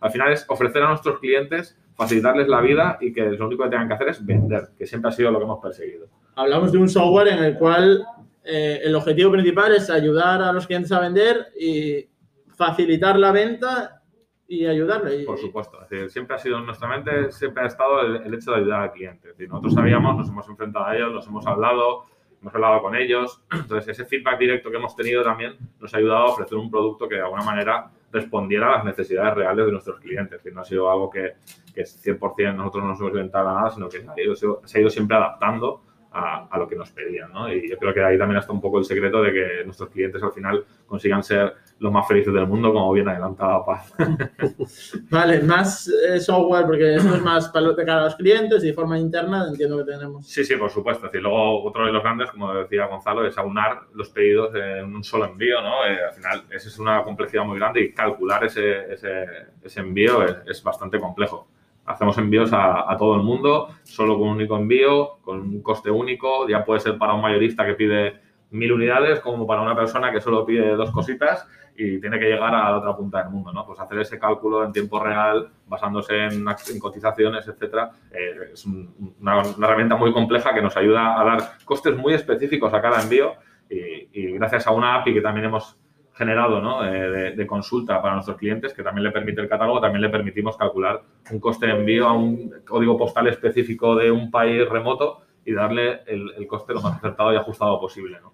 Al 0.00 0.10
final 0.10 0.32
es 0.32 0.44
ofrecer 0.48 0.82
a 0.82 0.88
nuestros 0.88 1.20
clientes, 1.20 1.78
facilitarles 1.94 2.48
la 2.48 2.62
vida 2.62 2.98
y 3.00 3.12
que 3.12 3.22
lo 3.22 3.46
único 3.46 3.64
que 3.64 3.70
tengan 3.70 3.86
que 3.86 3.94
hacer 3.94 4.08
es 4.08 4.24
vender, 4.24 4.70
que 4.76 4.86
siempre 4.86 5.10
ha 5.10 5.12
sido 5.12 5.30
lo 5.30 5.38
que 5.38 5.44
hemos 5.44 5.62
perseguido. 5.62 6.08
Hablamos 6.34 6.72
de 6.72 6.78
un 6.78 6.88
software 6.88 7.28
en 7.28 7.44
el 7.44 7.58
cual 7.58 8.04
eh, 8.42 8.80
el 8.82 8.94
objetivo 8.94 9.30
principal 9.30 9.74
es 9.74 9.90
ayudar 9.90 10.42
a 10.42 10.52
los 10.52 10.66
clientes 10.66 10.90
a 10.90 11.00
vender 11.00 11.48
y 11.58 12.08
facilitar 12.56 13.18
la 13.18 13.30
venta 13.30 14.02
y 14.46 14.66
ayudarle. 14.66 15.24
Por 15.24 15.38
supuesto, 15.38 15.82
es 15.82 15.88
decir, 15.88 16.10
siempre 16.10 16.36
ha 16.36 16.38
sido 16.38 16.58
en 16.58 16.66
nuestra 16.66 16.88
mente, 16.88 17.32
siempre 17.32 17.62
ha 17.62 17.66
estado 17.66 18.00
el, 18.02 18.16
el 18.16 18.34
hecho 18.34 18.52
de 18.52 18.58
ayudar 18.58 18.82
al 18.82 18.92
cliente. 18.92 19.30
Es 19.30 19.36
decir, 19.36 19.48
nosotros 19.48 19.74
sabíamos, 19.74 20.16
nos 20.16 20.28
hemos 20.28 20.48
enfrentado 20.48 20.86
a 20.86 20.96
ellos, 20.96 21.12
nos 21.12 21.26
hemos 21.26 21.46
hablado, 21.46 22.04
hemos 22.40 22.54
hablado 22.54 22.82
con 22.82 22.94
ellos. 22.94 23.42
Entonces, 23.52 23.88
ese 23.88 24.04
feedback 24.04 24.38
directo 24.38 24.70
que 24.70 24.76
hemos 24.76 24.94
tenido 24.94 25.22
también 25.22 25.56
nos 25.80 25.94
ha 25.94 25.98
ayudado 25.98 26.24
a 26.24 26.30
ofrecer 26.32 26.58
un 26.58 26.70
producto 26.70 27.08
que 27.08 27.16
de 27.16 27.22
alguna 27.22 27.42
manera 27.42 27.90
respondiera 28.12 28.68
a 28.68 28.76
las 28.76 28.84
necesidades 28.84 29.34
reales 29.34 29.66
de 29.66 29.72
nuestros 29.72 29.98
clientes. 29.98 30.34
Es 30.34 30.44
decir, 30.44 30.54
no 30.54 30.60
ha 30.60 30.64
sido 30.64 30.90
algo 30.90 31.10
que, 31.10 31.34
que 31.74 31.80
es 31.80 32.06
100% 32.06 32.54
nosotros 32.54 32.84
no 32.84 32.90
nos 32.90 33.00
hemos 33.00 33.12
inventado 33.12 33.52
nada, 33.52 33.70
sino 33.70 33.88
que 33.88 34.02
se 34.02 34.08
ha 34.08 34.22
ido, 34.22 34.34
se 34.36 34.78
ha 34.78 34.80
ido 34.80 34.90
siempre 34.90 35.16
adaptando 35.16 35.83
a, 36.14 36.46
a 36.50 36.58
lo 36.58 36.68
que 36.68 36.76
nos 36.76 36.90
pedían. 36.90 37.32
¿no? 37.32 37.52
Y 37.52 37.68
yo 37.68 37.76
creo 37.76 37.92
que 37.92 38.02
ahí 38.02 38.16
también 38.16 38.38
está 38.38 38.52
un 38.52 38.60
poco 38.60 38.78
el 38.78 38.84
secreto 38.84 39.20
de 39.20 39.32
que 39.32 39.64
nuestros 39.64 39.90
clientes 39.90 40.22
al 40.22 40.32
final 40.32 40.64
consigan 40.86 41.22
ser 41.22 41.54
los 41.80 41.92
más 41.92 42.06
felices 42.06 42.32
del 42.32 42.46
mundo, 42.46 42.72
como 42.72 42.92
bien 42.92 43.08
adelantaba 43.08 43.66
Paz. 43.66 43.92
Vale, 45.10 45.40
más 45.40 45.88
eh, 45.88 46.20
software, 46.20 46.66
porque 46.66 46.94
eso 46.94 47.14
es 47.14 47.22
más 47.22 47.48
para 47.48 47.72
de 47.72 47.84
cara 47.84 48.02
a 48.02 48.04
los 48.04 48.14
clientes 48.14 48.62
y 48.62 48.68
de 48.68 48.72
forma 48.72 48.98
interna 48.98 49.46
entiendo 49.48 49.78
que 49.78 49.92
tenemos. 49.92 50.26
Sí, 50.26 50.44
sí, 50.44 50.56
por 50.56 50.70
supuesto. 50.70 51.06
Es 51.06 51.12
decir, 51.12 51.22
luego 51.22 51.64
otro 51.64 51.86
de 51.86 51.92
los 51.92 52.02
grandes, 52.02 52.30
como 52.30 52.54
decía 52.54 52.86
Gonzalo, 52.86 53.26
es 53.26 53.36
aunar 53.36 53.82
los 53.94 54.10
pedidos 54.10 54.54
en 54.54 54.94
un 54.94 55.02
solo 55.02 55.24
envío, 55.24 55.60
¿no? 55.60 55.84
Eh, 55.86 55.98
al 56.08 56.14
final, 56.14 56.44
esa 56.50 56.68
es 56.68 56.78
una 56.78 57.02
complejidad 57.02 57.44
muy 57.44 57.58
grande 57.58 57.80
y 57.80 57.92
calcular 57.92 58.44
ese, 58.44 58.92
ese, 58.92 59.26
ese 59.62 59.80
envío 59.80 60.22
es, 60.22 60.36
es 60.46 60.62
bastante 60.62 61.00
complejo. 61.00 61.48
Hacemos 61.86 62.16
envíos 62.18 62.50
a, 62.52 62.94
todo 62.98 63.16
el 63.16 63.22
mundo, 63.22 63.68
solo 63.82 64.18
con 64.18 64.28
un 64.28 64.36
único 64.36 64.56
envío, 64.56 65.18
con 65.22 65.40
un 65.40 65.62
coste 65.62 65.90
único. 65.90 66.48
Ya 66.48 66.64
puede 66.64 66.80
ser 66.80 66.96
para 66.98 67.14
un 67.14 67.20
mayorista 67.20 67.66
que 67.66 67.74
pide 67.74 68.20
mil 68.50 68.72
unidades, 68.72 69.20
como 69.20 69.46
para 69.46 69.60
una 69.62 69.74
persona 69.74 70.10
que 70.12 70.20
solo 70.20 70.46
pide 70.46 70.74
dos 70.76 70.90
cositas 70.92 71.46
y 71.76 72.00
tiene 72.00 72.20
que 72.20 72.26
llegar 72.26 72.54
a 72.54 72.70
la 72.70 72.78
otra 72.78 72.96
punta 72.96 73.18
del 73.22 73.30
mundo, 73.30 73.52
¿no? 73.52 73.66
Pues 73.66 73.80
hacer 73.80 73.98
ese 73.98 74.16
cálculo 74.18 74.64
en 74.64 74.70
tiempo 74.72 75.00
real, 75.00 75.48
basándose 75.66 76.26
en, 76.26 76.44
cotizaciones, 76.78 77.48
etcétera, 77.48 77.90
eh, 78.12 78.50
es 78.52 78.64
un- 78.64 78.94
una, 79.20 79.38
una 79.42 79.66
herramienta 79.66 79.96
muy 79.96 80.12
compleja 80.12 80.54
que 80.54 80.62
nos 80.62 80.76
ayuda 80.76 81.20
a 81.20 81.24
dar 81.24 81.38
costes 81.64 81.96
muy 81.96 82.14
específicos 82.14 82.72
a 82.72 82.80
cada 82.80 83.02
envío 83.02 83.32
y, 83.68 84.08
y 84.12 84.32
gracias 84.38 84.68
a 84.68 84.70
una 84.70 84.94
API 84.96 85.14
que 85.14 85.20
también 85.20 85.46
hemos 85.46 85.76
generado 86.14 86.60
¿no? 86.60 86.84
Eh, 86.86 87.10
de, 87.10 87.30
de 87.32 87.46
consulta 87.46 88.00
para 88.00 88.14
nuestros 88.14 88.36
clientes, 88.36 88.72
que 88.72 88.82
también 88.82 89.04
le 89.04 89.10
permite 89.10 89.40
el 89.40 89.48
catálogo, 89.48 89.80
también 89.80 90.00
le 90.02 90.08
permitimos 90.10 90.56
calcular 90.56 91.02
un 91.30 91.40
coste 91.40 91.66
de 91.66 91.72
envío 91.72 92.06
a 92.06 92.12
un 92.12 92.52
código 92.66 92.96
postal 92.96 93.26
específico 93.26 93.96
de 93.96 94.10
un 94.10 94.30
país 94.30 94.68
remoto 94.68 95.22
y 95.44 95.52
darle 95.52 96.02
el, 96.06 96.32
el 96.36 96.46
coste 96.46 96.72
lo 96.72 96.80
más 96.80 96.96
acertado 96.98 97.32
y 97.32 97.36
ajustado 97.36 97.78
posible. 97.80 98.18
¿no? 98.20 98.32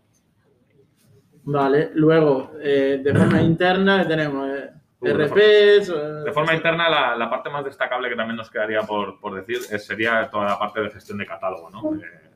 Vale, 1.44 1.90
luego, 1.94 2.52
eh, 2.62 3.00
de 3.02 3.14
forma 3.14 3.40
interna 3.42 4.06
tenemos 4.06 4.48
eh, 4.48 4.70
Uh, 5.02 5.06
de 5.06 5.12
RPs. 5.14 5.88
eh, 5.88 5.92
De 6.26 6.32
forma 6.32 6.52
interna, 6.54 6.90
la, 6.90 7.16
la 7.16 7.30
parte 7.30 7.48
más 7.48 7.64
destacable 7.64 8.10
que 8.10 8.16
también 8.16 8.36
nos 8.36 8.50
quedaría 8.50 8.82
por, 8.82 9.18
por 9.18 9.34
decir 9.34 9.56
es- 9.56 9.86
sería 9.86 10.28
toda 10.30 10.44
la 10.44 10.58
parte 10.58 10.78
de 10.82 10.90
gestión 10.90 11.16
de 11.16 11.24
catálogo. 11.24 11.70
¿no? 11.70 11.94
Eh, 11.96 12.29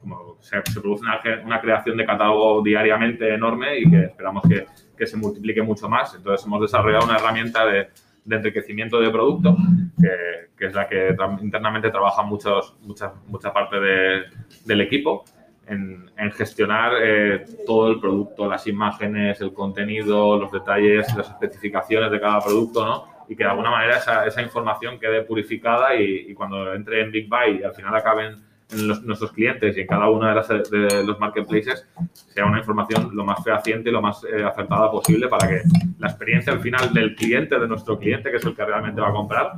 como 0.00 0.36
se, 0.40 0.60
se 0.64 0.80
produce 0.80 1.02
una, 1.04 1.20
una 1.44 1.60
creación 1.60 1.96
de 1.96 2.06
catálogo 2.06 2.62
diariamente 2.62 3.34
enorme 3.34 3.78
y 3.78 3.90
que 3.90 4.00
esperamos 4.04 4.42
que, 4.48 4.66
que 4.96 5.06
se 5.06 5.16
multiplique 5.16 5.62
mucho 5.62 5.88
más. 5.88 6.14
Entonces, 6.14 6.46
hemos 6.46 6.60
desarrollado 6.62 7.04
una 7.04 7.16
herramienta 7.16 7.66
de, 7.66 7.88
de 8.24 8.36
enriquecimiento 8.36 9.00
de 9.00 9.10
producto, 9.10 9.56
que, 10.00 10.48
que 10.56 10.66
es 10.66 10.74
la 10.74 10.88
que 10.88 11.16
tra- 11.16 11.40
internamente 11.42 11.90
trabaja 11.90 12.22
muchos, 12.22 12.76
mucha, 12.82 13.12
mucha 13.26 13.52
parte 13.52 13.78
de- 13.80 14.22
del 14.64 14.80
equipo. 14.80 15.24
En, 15.66 16.10
en 16.16 16.32
gestionar 16.32 16.94
eh, 17.00 17.44
todo 17.64 17.92
el 17.92 18.00
producto, 18.00 18.48
las 18.48 18.66
imágenes, 18.66 19.40
el 19.40 19.52
contenido, 19.52 20.36
los 20.36 20.50
detalles, 20.50 21.14
las 21.14 21.28
especificaciones 21.28 22.10
de 22.10 22.18
cada 22.18 22.40
producto, 22.40 22.84
¿no? 22.84 23.04
Y 23.28 23.36
que 23.36 23.44
de 23.44 23.50
alguna 23.50 23.70
manera 23.70 23.98
esa, 23.98 24.26
esa 24.26 24.42
información 24.42 24.98
quede 24.98 25.22
purificada 25.22 25.94
y, 25.94 26.26
y 26.30 26.34
cuando 26.34 26.74
entre 26.74 27.02
en 27.02 27.12
Big 27.12 27.28
Buy 27.28 27.60
y 27.60 27.62
al 27.62 27.72
final 27.72 27.94
acaben 27.94 28.34
en 28.72 28.86
nuestros 29.06 29.32
clientes 29.32 29.76
y 29.76 29.80
en 29.80 29.86
cada 29.86 30.08
uno 30.08 30.26
de, 30.28 30.34
las- 30.34 31.04
los 31.06 31.18
marketplaces 31.18 31.86
sea 32.28 32.46
una 32.46 32.58
información 32.58 33.10
lo 33.14 33.24
más 33.24 33.42
fehaciente 33.42 33.90
y 33.90 33.92
lo 33.92 34.00
más 34.02 34.22
eh, 34.24 34.44
acertada 34.44 34.90
posible 34.90 35.28
para 35.28 35.48
que 35.48 35.62
la 35.98 36.08
experiencia 36.08 36.52
al 36.52 36.60
final 36.60 36.92
del 36.92 37.14
cliente, 37.16 37.58
de 37.58 37.66
nuestro 37.68 37.98
cliente, 37.98 38.30
que 38.30 38.36
es 38.36 38.44
el 38.44 38.54
que 38.54 38.64
realmente 38.64 39.00
va 39.00 39.08
a 39.08 39.12
comprar, 39.12 39.52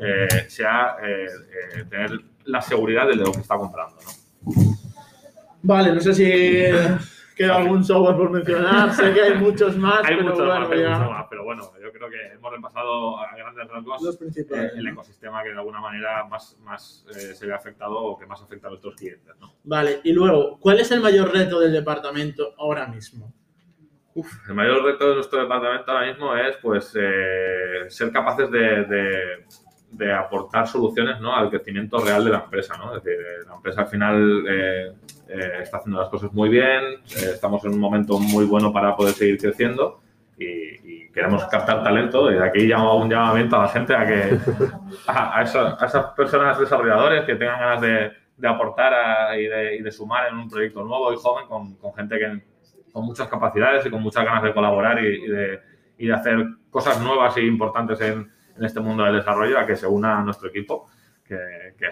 eh, 0.00 0.28
sea 0.48 0.96
eh, 1.02 1.26
tener 1.88 2.10
la 2.44 2.60
seguridad 2.62 3.06
de 3.08 3.16
lo 3.16 3.32
que 3.32 3.40
está 3.40 3.56
comprando. 3.56 3.96
¿no? 4.44 4.52
Vale, 5.62 5.92
no 5.92 6.00
sé 6.00 6.14
si 6.14 6.24
queda 7.38 7.56
algún 7.56 7.84
software 7.84 8.16
por 8.16 8.30
mencionar. 8.30 8.92
Sé 8.92 9.14
que 9.14 9.22
hay 9.22 9.34
muchos 9.34 9.76
más, 9.76 10.04
Hay 10.04 10.16
pero 10.16 10.28
mucho 10.30 10.44
bueno, 10.44 10.68
más, 10.68 10.78
ya 10.78 10.98
mucho 10.98 11.10
más, 11.10 11.26
pero 11.30 11.44
bueno, 11.44 11.62
yo 11.82 11.92
creo 11.92 12.10
que 12.10 12.32
hemos 12.34 12.52
repasado 12.52 13.18
a 13.18 13.36
grandes 13.36 13.68
rasgos 13.68 14.02
los 14.02 14.20
eh, 14.20 14.70
el 14.76 14.84
¿no? 14.84 14.90
ecosistema 14.90 15.42
que 15.42 15.50
de 15.50 15.58
alguna 15.58 15.80
manera 15.80 16.24
más, 16.24 16.58
más 16.62 17.06
eh, 17.10 17.34
se 17.34 17.46
ve 17.46 17.54
afectado 17.54 17.96
o 17.96 18.18
que 18.18 18.26
más 18.26 18.42
afecta 18.42 18.66
a 18.66 18.70
nuestros 18.70 18.94
clientes. 18.96 19.34
¿no? 19.40 19.54
Vale, 19.64 20.00
y 20.04 20.12
luego, 20.12 20.58
¿cuál 20.58 20.80
es 20.80 20.90
el 20.90 21.00
mayor 21.00 21.32
reto 21.32 21.60
del 21.60 21.72
departamento 21.72 22.54
ahora 22.58 22.86
mismo? 22.88 23.32
El 24.48 24.54
mayor 24.54 24.82
reto 24.82 25.08
de 25.10 25.14
nuestro 25.14 25.40
departamento 25.40 25.92
ahora 25.92 26.08
mismo 26.08 26.34
es 26.36 26.56
pues 26.60 26.92
eh, 27.00 27.84
ser 27.88 28.10
capaces 28.10 28.50
de, 28.50 28.58
de- 28.84 29.46
de 29.90 30.12
aportar 30.12 30.66
soluciones 30.68 31.20
¿no? 31.20 31.34
al 31.34 31.48
crecimiento 31.50 31.98
real 31.98 32.24
de 32.24 32.30
la 32.30 32.38
empresa. 32.40 32.76
¿no? 32.76 32.94
Es 32.96 33.02
decir, 33.02 33.20
eh, 33.20 33.44
la 33.48 33.54
empresa 33.56 33.80
al 33.82 33.86
final 33.88 34.44
eh, 34.48 34.92
eh, 35.28 35.52
está 35.62 35.78
haciendo 35.78 36.00
las 36.00 36.08
cosas 36.10 36.32
muy 36.32 36.48
bien, 36.48 36.82
eh, 37.16 37.30
estamos 37.32 37.64
en 37.64 37.72
un 37.72 37.80
momento 37.80 38.18
muy 38.18 38.44
bueno 38.44 38.72
para 38.72 38.94
poder 38.94 39.14
seguir 39.14 39.38
creciendo 39.38 40.00
y, 40.38 40.44
y 40.44 41.08
queremos 41.10 41.44
captar 41.46 41.82
talento. 41.82 42.30
Y 42.30 42.34
de 42.34 42.44
aquí 42.44 42.60
llamo 42.66 42.96
un 42.98 43.08
llamamiento 43.10 43.56
a 43.56 43.62
la 43.62 43.68
gente 43.68 43.94
a 43.94 44.06
que 44.06 44.38
a, 45.06 45.38
a 45.38 45.42
eso- 45.42 45.76
a 45.80 45.86
esas 45.86 46.06
personas 46.14 46.58
desarrolladores 46.58 47.24
que 47.24 47.34
tengan 47.36 47.58
ganas 47.58 47.80
de, 47.80 48.12
de 48.36 48.48
aportar 48.48 48.92
a- 48.94 49.38
y, 49.38 49.46
de, 49.46 49.76
y 49.76 49.82
de 49.82 49.90
sumar 49.90 50.28
en 50.28 50.36
un 50.36 50.48
proyecto 50.50 50.84
nuevo 50.84 51.12
y 51.12 51.16
joven 51.16 51.46
con, 51.46 51.74
con 51.76 51.94
gente 51.94 52.18
que, 52.18 52.42
con 52.92 53.04
muchas 53.06 53.26
capacidades 53.28 53.84
y 53.86 53.90
con 53.90 54.02
muchas 54.02 54.24
ganas 54.24 54.42
de 54.42 54.52
colaborar 54.52 55.02
y, 55.02 55.24
y 55.24 55.26
de, 55.28 55.60
y 55.98 56.06
de 56.06 56.12
hacer 56.14 56.44
cosas 56.70 57.00
nuevas 57.00 57.36
e 57.36 57.42
importantes 57.44 58.00
en, 58.02 58.30
en 58.58 58.64
este 58.64 58.80
mundo 58.80 59.04
del 59.04 59.14
desarrollo 59.16 59.58
a 59.58 59.66
que 59.66 59.76
se 59.76 59.86
una 59.86 60.18
a 60.18 60.22
nuestro 60.22 60.48
equipo. 60.48 60.88
Que, 61.24 61.36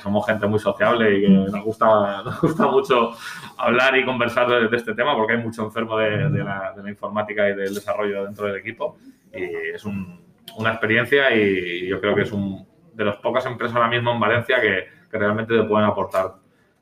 somos 0.01 0.25
gente 0.27 0.47
muy 0.47 0.59
sociable 0.59 1.19
y 1.19 1.21
que 1.23 1.29
nos 1.29 1.63
gusta, 1.63 2.23
nos 2.25 2.41
gusta 2.41 2.67
mucho 2.69 3.11
hablar 3.59 3.95
y 3.97 4.05
conversar 4.05 4.49
de, 4.49 4.75
este 4.77 4.95
tema 4.95 5.15
porque 5.15 5.35
hay 5.35 5.43
mucho 5.43 5.63
enfermo 5.65 5.99
de, 5.99 6.31
de 6.31 6.43
la, 6.43 6.73
de 6.75 6.83
la 6.83 6.89
informática 6.91 7.47
y 7.49 7.55
del 7.55 7.75
desarrollo 7.75 8.25
dentro 8.25 8.47
del 8.47 8.57
equipo 8.57 8.97
y 9.33 9.45
es 9.75 9.85
un- 9.85 10.25
una 10.57 10.71
experiencia 10.71 11.35
y 11.37 11.87
yo 11.87 12.01
creo 12.01 12.15
que 12.15 12.23
es 12.23 12.33
un, 12.33 12.67
de 12.95 13.05
las 13.05 13.17
pocas 13.17 13.45
empresas 13.45 13.77
ahora 13.77 13.89
mismo 13.89 14.11
en 14.13 14.21
Valencia 14.21 14.59
que, 14.59 14.87
que 15.11 15.19
realmente 15.19 15.55
te 15.55 15.65
pueden 15.65 15.87
aportar 15.87 16.37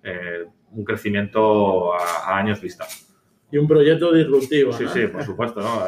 eh, 0.05 0.45
un 0.71 0.85
crecimiento 0.85 1.93
a, 1.95 1.99
a 2.29 2.39
años 2.39 2.61
vista. 2.61 2.85
Y 3.51 3.59
un 3.59 3.69
proyecto 3.69 4.13
disruptivo. 4.13 4.73
Sí, 4.73 4.85
¿no? 4.85 4.91
sí, 4.93 5.07
por 5.07 5.23
supuesto. 5.23 5.61
¿no? 5.61 5.81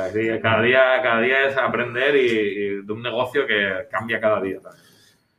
Cada, 0.42 0.62
día, 0.62 1.03
cada 1.03 1.21
día 1.21 1.49
es 1.49 1.57
aprender 1.57 2.14
y, 2.16 2.21
y 2.29 2.83
de 2.87 2.92
un 2.92 3.03
negocio 3.03 3.47
que 3.47 3.87
cambia 3.90 4.21
cada 4.21 4.40
día. 4.40 4.61
también. 4.61 4.87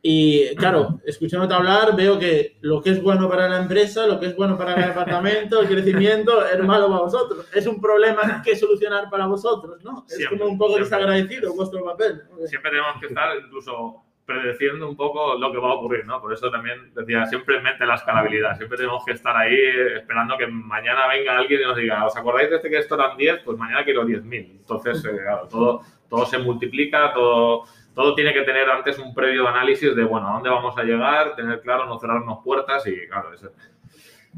Y 0.00 0.54
claro, 0.54 1.00
escuchándote 1.04 1.54
hablar, 1.54 1.96
veo 1.96 2.18
que 2.20 2.56
lo 2.60 2.80
que 2.80 2.90
es 2.90 3.02
bueno 3.02 3.28
para 3.28 3.48
la 3.48 3.58
empresa, 3.58 4.06
lo 4.06 4.20
que 4.20 4.26
es 4.26 4.36
bueno 4.36 4.56
para 4.56 4.74
el 4.74 4.88
departamento, 4.88 5.60
el 5.60 5.66
crecimiento, 5.68 6.46
es 6.46 6.62
malo 6.62 6.88
para 6.88 7.00
vosotros. 7.02 7.46
Es 7.52 7.66
un 7.66 7.80
problema 7.80 8.40
que 8.44 8.54
solucionar 8.54 9.10
para 9.10 9.26
vosotros, 9.26 9.82
¿no? 9.82 10.04
Es 10.08 10.16
Siempre, 10.16 10.38
como 10.38 10.50
un 10.52 10.56
poco 10.58 10.74
siempre. 10.76 10.96
desagradecido 10.98 11.52
vuestro 11.54 11.84
papel. 11.84 12.22
siempre 12.46 12.70
tenemos 12.70 13.00
que 13.00 13.06
estar 13.08 13.36
incluso 13.44 14.04
predeciendo 14.28 14.86
un 14.86 14.94
poco 14.94 15.38
lo 15.38 15.50
que 15.50 15.56
va 15.56 15.70
a 15.70 15.74
ocurrir, 15.76 16.04
¿no? 16.04 16.20
Por 16.20 16.34
eso 16.34 16.50
también 16.50 16.92
decía, 16.94 17.24
siempre 17.24 17.56
en 17.56 17.62
mente 17.62 17.86
la 17.86 17.94
escalabilidad, 17.94 18.58
siempre 18.58 18.76
tenemos 18.76 19.02
que 19.02 19.12
estar 19.12 19.34
ahí 19.34 19.56
esperando 19.96 20.36
que 20.36 20.46
mañana 20.46 21.08
venga 21.08 21.38
alguien 21.38 21.62
y 21.62 21.64
nos 21.64 21.76
diga, 21.78 22.04
¿os 22.04 22.14
acordáis 22.14 22.50
de 22.50 22.56
este 22.56 22.68
que 22.68 22.76
esto 22.76 22.94
eran 22.94 23.16
10? 23.16 23.38
Pues 23.42 23.56
mañana 23.56 23.84
quiero 23.84 24.04
10.000. 24.04 24.50
Entonces, 24.60 25.02
eh, 25.06 25.16
claro, 25.22 25.48
todo, 25.48 25.80
todo 26.10 26.26
se 26.26 26.36
multiplica, 26.36 27.10
todo, 27.14 27.64
todo 27.94 28.14
tiene 28.14 28.34
que 28.34 28.42
tener 28.42 28.68
antes 28.68 28.98
un 28.98 29.14
previo 29.14 29.48
análisis 29.48 29.96
de, 29.96 30.04
bueno, 30.04 30.28
a 30.28 30.32
dónde 30.34 30.50
vamos 30.50 30.76
a 30.76 30.82
llegar, 30.82 31.34
tener 31.34 31.62
claro, 31.62 31.86
no 31.86 31.98
cerrarnos 31.98 32.40
puertas 32.44 32.86
y, 32.86 33.08
claro, 33.08 33.32
es, 33.32 33.48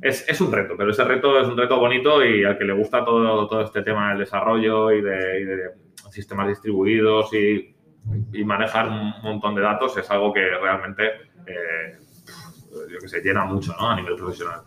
es, 0.03 0.29
es 0.29 0.41
un 0.41 0.53
reto, 0.53 0.75
pero 0.77 0.93
ese 0.93 1.03
reto 1.03 1.41
es 1.41 1.49
un 1.49 1.59
reto 1.59 1.81
bonito 1.81 2.25
y 2.25 2.45
al 2.45 2.57
que 2.57 2.65
le 2.65 2.75
gusta 2.75 3.05
todo, 3.05 3.49
todo 3.49 3.63
este 3.63 3.83
tema 3.83 4.11
del 4.11 4.21
desarrollo 4.21 4.93
y 4.93 5.03
de, 5.03 5.41
y 5.41 5.45
de 5.47 5.71
sistemas 6.13 6.47
distribuidos 6.47 7.35
y, 7.35 7.75
y 8.33 8.45
manejar 8.45 8.89
un 8.89 9.13
montón 9.23 9.55
de 9.55 9.63
datos 9.63 9.97
es 9.97 10.11
algo 10.11 10.33
que 10.33 10.41
realmente, 10.41 11.07
eh, 11.47 11.99
yo 12.91 12.99
que 13.01 13.09
sé, 13.09 13.21
llena 13.21 13.45
mucho 13.45 13.73
¿no? 13.79 13.91
a 13.91 13.97
nivel 13.97 14.17
profesional. 14.17 14.61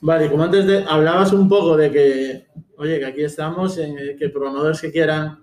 Vale, 0.00 0.30
como 0.30 0.44
antes 0.44 0.66
de, 0.66 0.84
hablabas 0.88 1.32
un 1.32 1.48
poco 1.48 1.76
de 1.76 1.90
que, 1.90 2.46
oye, 2.76 2.98
que 2.98 3.06
aquí 3.06 3.24
estamos, 3.24 3.78
en, 3.78 4.16
que 4.18 4.28
programadores 4.28 4.80
que 4.80 4.92
quieran 4.92 5.40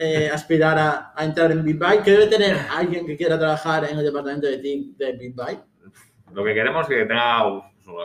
eh, 0.00 0.30
aspirar 0.32 0.78
a, 0.78 1.12
a 1.14 1.24
entrar 1.24 1.52
en 1.52 1.62
BitBuy, 1.64 1.98
que 2.02 2.10
debe 2.12 2.26
tener 2.26 2.56
alguien 2.76 3.06
que 3.06 3.16
quiera 3.16 3.38
trabajar 3.38 3.84
en 3.90 3.98
el 3.98 4.04
departamento 4.04 4.46
de 4.46 4.58
TIC 4.58 4.96
de 4.96 5.12
BitBuy. 5.12 5.58
Lo 6.32 6.44
que 6.44 6.54
queremos 6.54 6.88
es 6.90 6.96
que 6.98 7.04
tenga 7.04 7.46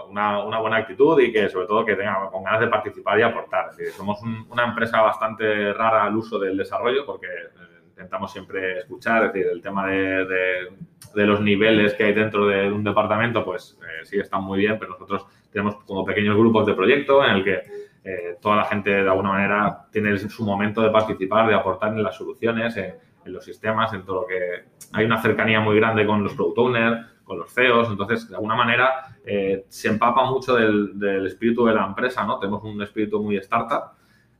una, 0.09 0.43
una 0.45 0.59
buena 0.59 0.77
actitud 0.77 1.19
y 1.19 1.31
que 1.31 1.49
sobre 1.49 1.67
todo 1.67 1.85
que 1.85 1.95
tenga 1.95 2.29
con 2.31 2.43
ganas 2.43 2.61
de 2.61 2.67
participar 2.67 3.19
y 3.19 3.23
aportar. 3.23 3.69
Es 3.71 3.77
decir, 3.77 3.93
somos 3.93 4.21
un- 4.21 4.45
una 4.49 4.65
empresa 4.65 5.01
bastante 5.01 5.73
rara 5.73 6.03
al 6.05 6.15
uso 6.15 6.37
del 6.39 6.55
desarrollo 6.57 7.05
porque 7.05 7.27
eh, 7.27 7.72
intentamos 8.03 8.31
siempre 8.31 8.79
escuchar, 8.79 9.25
es 9.25 9.33
decir, 9.33 9.49
el 9.51 9.61
tema 9.61 9.87
de, 9.87 10.25
de- 10.25 10.67
de 11.15 11.25
los 11.27 11.41
niveles 11.41 11.93
que 11.93 12.05
hay 12.05 12.13
dentro 12.13 12.47
de 12.47 12.71
un 12.71 12.83
departamento, 12.83 13.45
pues 13.45 13.77
eh, 13.83 14.03
sí 14.05 14.17
están 14.19 14.43
muy 14.43 14.57
bien, 14.59 14.77
pero 14.79 14.93
nosotros 14.93 15.25
tenemos 15.51 15.75
como 15.85 16.03
pequeños 16.03 16.35
grupos 16.35 16.65
de 16.65 16.73
proyecto 16.73 17.23
en 17.23 17.31
el 17.31 17.43
que 17.43 17.61
eh, 18.03 18.37
toda 18.41 18.55
la 18.57 18.65
gente 18.65 18.89
de 18.89 19.07
alguna 19.07 19.29
manera 19.29 19.85
tiene 19.91 20.17
su 20.17 20.43
momento 20.43 20.81
de 20.81 20.89
participar, 20.89 21.47
de 21.47 21.53
aportar 21.53 21.93
en 21.93 22.01
las 22.01 22.15
soluciones, 22.17 22.75
en, 22.77 22.95
en 23.25 23.31
los 23.33 23.45
sistemas, 23.45 23.93
en 23.93 24.03
todo 24.03 24.21
lo 24.21 24.27
que... 24.27 24.63
Hay 24.93 25.05
una 25.05 25.21
cercanía 25.21 25.59
muy 25.59 25.75
grande 25.75 26.05
con 26.05 26.23
los 26.23 26.33
product 26.33 26.57
owners, 26.57 27.05
con 27.23 27.37
los 27.37 27.53
CEOs, 27.53 27.89
entonces 27.89 28.27
de 28.29 28.35
alguna 28.35 28.55
manera 28.55 29.15
eh, 29.25 29.65
se 29.69 29.89
empapa 29.89 30.25
mucho 30.29 30.55
del, 30.55 30.97
del 30.99 31.27
espíritu 31.27 31.65
de 31.65 31.75
la 31.75 31.85
empresa, 31.85 32.25
¿no? 32.25 32.39
Tenemos 32.39 32.63
un 32.63 32.81
espíritu 32.81 33.21
muy 33.23 33.37
startup 33.37 33.91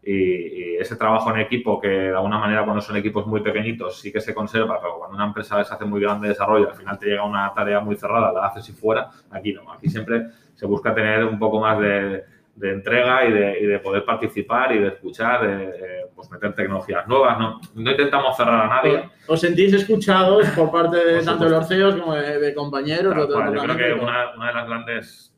y, 0.05 0.13
y 0.13 0.75
ese 0.77 0.95
trabajo 0.95 1.31
en 1.31 1.39
equipo 1.39 1.79
que 1.79 1.87
de 1.87 2.15
alguna 2.15 2.37
manera 2.37 2.63
cuando 2.63 2.81
son 2.81 2.97
equipos 2.97 3.25
muy 3.25 3.41
pequeñitos 3.41 3.99
sí 3.99 4.11
que 4.11 4.19
se 4.19 4.33
conserva, 4.33 4.79
pero 4.81 4.97
cuando 4.97 5.15
una 5.15 5.25
empresa 5.25 5.63
se 5.63 5.73
hace 5.73 5.85
muy 5.85 6.01
grande 6.01 6.27
de 6.27 6.33
desarrollo, 6.33 6.69
al 6.69 6.75
final 6.75 6.99
te 6.99 7.07
llega 7.07 7.23
una 7.23 7.53
tarea 7.53 7.79
muy 7.79 7.95
cerrada, 7.95 8.31
la 8.33 8.47
haces 8.47 8.67
y 8.69 8.73
fuera, 8.73 9.09
aquí 9.31 9.53
no, 9.53 9.71
aquí 9.71 9.89
siempre 9.89 10.27
se 10.53 10.65
busca 10.65 10.93
tener 10.93 11.23
un 11.23 11.39
poco 11.39 11.59
más 11.59 11.79
de, 11.79 12.23
de 12.55 12.71
entrega 12.71 13.25
y 13.25 13.31
de, 13.31 13.59
y 13.61 13.65
de 13.65 13.79
poder 13.79 14.05
participar 14.05 14.73
y 14.73 14.79
de 14.79 14.89
escuchar, 14.89 15.47
de, 15.47 15.57
de, 15.67 16.05
pues 16.15 16.29
meter 16.29 16.53
tecnologías 16.53 17.07
nuevas, 17.07 17.39
no, 17.39 17.59
no 17.73 17.91
intentamos 17.91 18.35
cerrar 18.37 18.65
a 18.65 18.67
nadie. 18.67 19.09
¿Os 19.27 19.39
sentís 19.39 19.73
escuchados 19.73 20.47
por 20.49 20.69
parte 20.71 20.97
de 21.03 21.23
tanto 21.23 21.45
de 21.45 21.49
los 21.49 21.67
CEOs 21.67 21.95
como 21.95 22.13
de, 22.13 22.53
compañeros? 22.53 23.13
Tal 23.13 23.23
o 23.23 23.27
de 23.27 23.33
cual, 23.33 23.55
Yo 23.55 23.63
creo 23.63 23.77
que 23.77 23.93
una, 23.93 24.35
una 24.35 24.47
de 24.47 24.53
las 24.53 24.67
grandes 24.67 25.33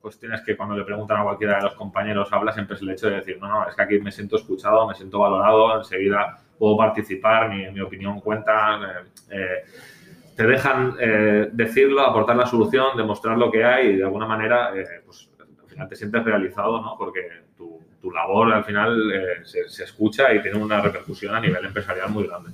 cuestiones 0.00 0.42
que 0.42 0.56
cuando 0.56 0.76
le 0.76 0.84
preguntan 0.84 1.20
a 1.20 1.24
cualquiera 1.24 1.56
de 1.56 1.62
los 1.64 1.74
compañeros 1.74 2.32
habla 2.32 2.52
siempre 2.52 2.76
es 2.76 2.82
el 2.82 2.90
hecho 2.90 3.08
de 3.08 3.16
decir, 3.16 3.38
no, 3.40 3.48
no, 3.48 3.68
es 3.68 3.74
que 3.74 3.82
aquí 3.82 3.98
me 4.00 4.12
siento 4.12 4.36
escuchado, 4.36 4.86
me 4.86 4.94
siento 4.94 5.18
valorado, 5.18 5.78
enseguida 5.78 6.38
puedo 6.58 6.76
participar, 6.76 7.48
mi, 7.48 7.80
opinión 7.80 8.20
cuenta. 8.20 8.80
eh, 8.82 9.04
eh, 9.30 9.64
te 10.34 10.46
dejan 10.46 10.94
eh, 11.00 11.48
decirlo, 11.52 12.00
aportar 12.00 12.36
la 12.36 12.46
solución, 12.46 12.96
demostrar 12.96 13.36
lo 13.36 13.50
que 13.50 13.64
hay 13.64 13.88
y 13.88 13.96
de 13.96 14.04
alguna 14.04 14.26
manera, 14.26 14.70
eh, 14.72 15.02
pues 15.04 15.28
al 15.40 15.68
final 15.68 15.88
te 15.88 15.96
sientes 15.96 16.22
realizado, 16.22 16.80
¿no? 16.80 16.94
Porque 16.96 17.22
tu, 17.56 17.80
tu 18.00 18.12
labor 18.12 18.52
al 18.52 18.62
final 18.62 19.12
se, 19.42 19.68
se 19.68 19.82
escucha 19.82 20.32
y 20.32 20.40
tiene 20.40 20.58
una 20.58 20.80
repercusión 20.80 21.34
a 21.34 21.40
nivel 21.40 21.64
empresarial 21.64 22.10
muy 22.10 22.28
grande. 22.28 22.50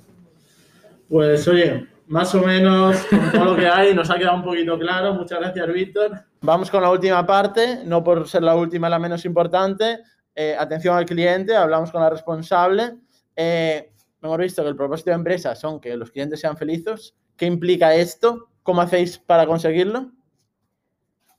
Pues 1.11 1.47
oye, 1.47 1.87
más 2.07 2.35
o 2.35 2.43
menos 2.43 3.05
con 3.05 3.33
todo 3.33 3.45
lo 3.45 3.57
que 3.57 3.67
hay 3.67 3.95
nos 3.95 4.11
ha 4.11 4.19
quedado 4.19 4.37
un 4.37 4.45
poquito 4.45 4.79
claro. 4.79 5.15
Muchas 5.15 5.41
gracias, 5.41 5.73
Víctor. 5.73 6.13
Vamos 6.47 6.71
con 6.71 6.83
la 6.83 6.91
última 6.91 7.25
parte, 7.25 7.87
no 7.87 8.05
por 8.05 8.29
ser 8.29 8.43
la 8.43 8.55
última 8.55 8.91
la 8.91 8.99
menos 8.99 9.25
importante. 9.25 10.01
Eh, 10.35 10.55
atención 10.59 10.95
al 10.95 11.07
cliente, 11.07 11.57
hablamos 11.57 11.91
con 11.91 12.03
la 12.03 12.11
responsable. 12.11 12.99
Eh, 13.35 13.91
hemos 14.23 14.37
visto 14.37 14.63
que 14.63 14.69
el 14.69 14.77
propósito 14.77 15.09
de 15.09 15.17
empresa 15.17 15.55
son 15.55 15.81
que 15.81 15.97
los 15.97 16.11
clientes 16.11 16.41
sean 16.41 16.59
felices. 16.59 17.15
¿Qué 17.39 17.47
implica 17.47 17.95
esto? 17.95 18.51
¿Cómo 18.63 18.83
hacéis 18.83 19.17
para 19.17 19.47
conseguirlo? 19.47 20.11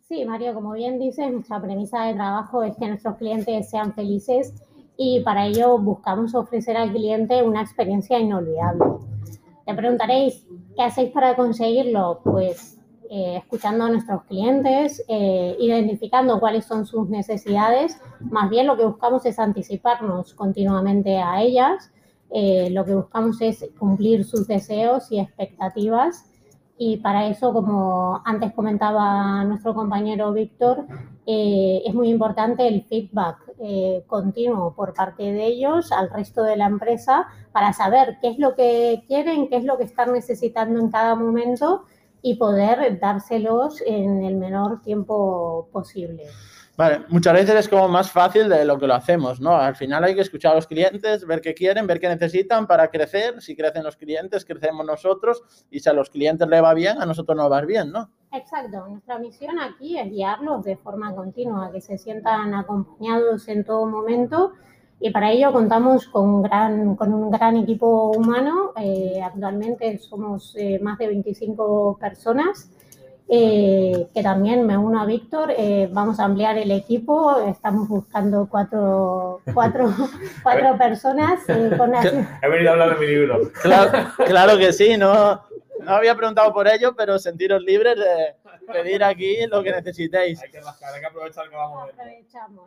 Sí, 0.08 0.26
Mario, 0.26 0.56
como 0.56 0.72
bien 0.72 0.98
dices, 0.98 1.32
nuestra 1.32 1.62
premisa 1.62 2.06
de 2.06 2.16
trabajo 2.16 2.64
es 2.64 2.76
que 2.76 2.88
nuestros 2.88 3.18
clientes 3.18 3.70
sean 3.70 3.94
felices 3.94 4.56
y 4.98 5.20
para 5.20 5.46
ello 5.46 5.78
buscamos 5.78 6.34
ofrecer 6.34 6.78
al 6.78 6.92
cliente 6.92 7.44
una 7.44 7.62
experiencia 7.62 8.18
inolvidable. 8.18 8.84
Te 9.68 9.76
preguntaréis, 9.76 10.48
¿qué 10.76 10.82
hacéis 10.82 11.12
para 11.12 11.36
conseguirlo? 11.36 12.22
Pues 12.24 12.75
eh, 13.10 13.38
escuchando 13.38 13.86
a 13.86 13.90
nuestros 13.90 14.24
clientes, 14.24 15.04
eh, 15.08 15.56
identificando 15.60 16.40
cuáles 16.40 16.66
son 16.66 16.86
sus 16.86 17.08
necesidades. 17.08 18.00
Más 18.20 18.50
bien 18.50 18.66
lo 18.66 18.76
que 18.76 18.86
buscamos 18.86 19.26
es 19.26 19.38
anticiparnos 19.38 20.34
continuamente 20.34 21.18
a 21.18 21.42
ellas. 21.42 21.92
Eh, 22.32 22.70
lo 22.72 22.84
que 22.84 22.96
buscamos 22.96 23.40
es 23.42 23.70
cumplir 23.78 24.26
sus 24.26 24.48
deseos 24.48 25.12
y 25.12 25.20
expectativas. 25.20 26.26
Y 26.78 26.98
para 26.98 27.28
eso, 27.28 27.54
como 27.54 28.22
antes 28.26 28.54
comentaba 28.54 29.44
nuestro 29.44 29.74
compañero 29.76 30.34
Víctor, 30.34 30.86
es 31.26 31.94
muy 31.94 32.10
importante 32.10 32.68
el 32.68 32.84
feedback 32.84 33.38
continuo 34.08 34.74
por 34.76 34.94
parte 34.94 35.24
de 35.24 35.46
ellos 35.46 35.92
al 35.92 36.10
resto 36.10 36.44
de 36.44 36.58
la 36.58 36.66
empresa 36.66 37.28
para 37.54 37.72
saber 37.72 38.18
qué 38.22 38.28
es 38.28 38.40
lo 38.40 38.56
que 38.56 39.06
quieren, 39.08 39.48
qué 39.48 39.56
es 39.56 39.64
lo 39.64 39.78
que 39.78 39.86
están 39.86 40.12
necesitando 40.12 40.80
en 40.80 40.92
cada 40.92 41.16
momento 41.16 41.86
y 42.26 42.34
poder 42.38 43.00
dárselos 43.00 43.84
en 43.86 44.24
el 44.24 44.36
menor 44.36 44.82
tiempo 44.82 45.70
posible. 45.72 46.24
Vale, 46.76 47.06
muchas 47.10 47.34
veces 47.36 47.56
es 47.56 47.70
como 47.70 47.88
más 47.88 48.12
fácil 48.12 48.50
de 48.50 48.66
lo 48.66 48.80
que 48.80 48.88
lo 48.88 48.96
hacemos, 48.96 49.40
¿no? 49.40 49.56
Al 49.56 49.76
final 49.76 50.04
hay 50.04 50.16
que 50.16 50.22
escuchar 50.22 50.54
a 50.54 50.56
los 50.56 50.66
clientes, 50.66 51.28
ver 51.28 51.40
qué 51.40 51.54
quieren, 51.54 51.86
ver 51.86 52.00
qué 52.00 52.10
necesitan 52.10 52.66
para 52.66 52.88
crecer. 52.88 53.40
Si 53.44 53.56
crecen 53.56 53.84
los 53.84 53.96
clientes, 53.96 54.44
crecemos 54.44 54.84
nosotros. 54.88 55.44
Y 55.70 55.82
si 55.82 55.88
a 55.88 55.94
los 55.94 56.10
clientes 56.10 56.48
le 56.48 56.60
va 56.62 56.74
bien, 56.74 57.00
a 57.00 57.06
nosotros 57.06 57.38
nos 57.38 57.52
va 57.52 57.62
bien, 57.62 57.92
¿no? 57.92 58.10
Exacto, 58.34 58.88
nuestra 58.88 59.20
misión 59.20 59.60
aquí 59.60 60.00
es 60.00 60.10
guiarlos 60.10 60.64
de 60.64 60.78
forma 60.78 61.14
continua, 61.14 61.72
que 61.72 61.80
se 61.80 62.00
sientan 62.00 62.56
acompañados 62.56 63.48
en 63.50 63.64
todo 63.64 63.86
momento 63.86 64.54
y 65.00 65.10
para 65.12 65.32
ello 65.32 65.52
contamos 65.52 66.08
con 66.08 66.28
un 66.28 66.42
gran, 66.42 66.96
con 66.96 67.14
un 67.14 67.30
gran 67.30 67.58
equipo 67.58 68.12
humano. 68.12 68.72
Eh, 68.78 69.20
actualmente 69.24 69.98
somos 69.98 70.56
eh, 70.58 70.80
más 70.82 70.98
de 70.98 71.08
25 71.08 71.98
personas. 72.00 72.72
Eh, 73.28 74.08
que 74.14 74.22
también 74.22 74.68
me 74.68 74.78
uno 74.78 75.02
a 75.02 75.06
Víctor, 75.08 75.52
eh, 75.58 75.90
vamos 75.92 76.20
a 76.20 76.26
ampliar 76.26 76.60
el 76.60 76.70
equipo, 76.70 77.40
estamos 77.48 77.88
buscando 77.88 78.48
cuatro, 78.48 79.42
cuatro, 79.52 79.92
cuatro 80.44 80.78
personas 80.78 81.40
eh, 81.50 81.72
con 81.76 81.90
las- 81.90 82.06
He 82.06 82.48
venido 82.48 82.70
a 82.70 82.74
hablar 82.74 83.00
de 83.00 83.04
mi 83.04 83.12
libro. 83.12 83.52
Claro, 83.64 84.10
claro 84.28 84.58
que 84.60 84.72
sí, 84.72 84.96
no, 84.96 85.42
no 85.80 85.92
había 85.92 86.14
preguntado 86.14 86.54
por 86.54 86.68
ello, 86.68 86.96
pero 86.96 87.18
sentiros 87.18 87.64
libres 87.64 87.96
de, 87.96 88.36
pedir 88.72 89.04
aquí 89.04 89.38
lo 89.48 89.64
que 89.64 89.72
necesitéis. 89.72 90.42
Hay 90.44 90.52
que 90.52 90.62
rascar, 90.62 90.94
hay 90.94 91.02
que 91.02 91.08
aprovechar 91.08 91.50
que 91.50 91.56
vamos 91.56 91.82
a 91.82 91.86
ver. 91.86 91.94
Aprovechamos. 91.96 92.66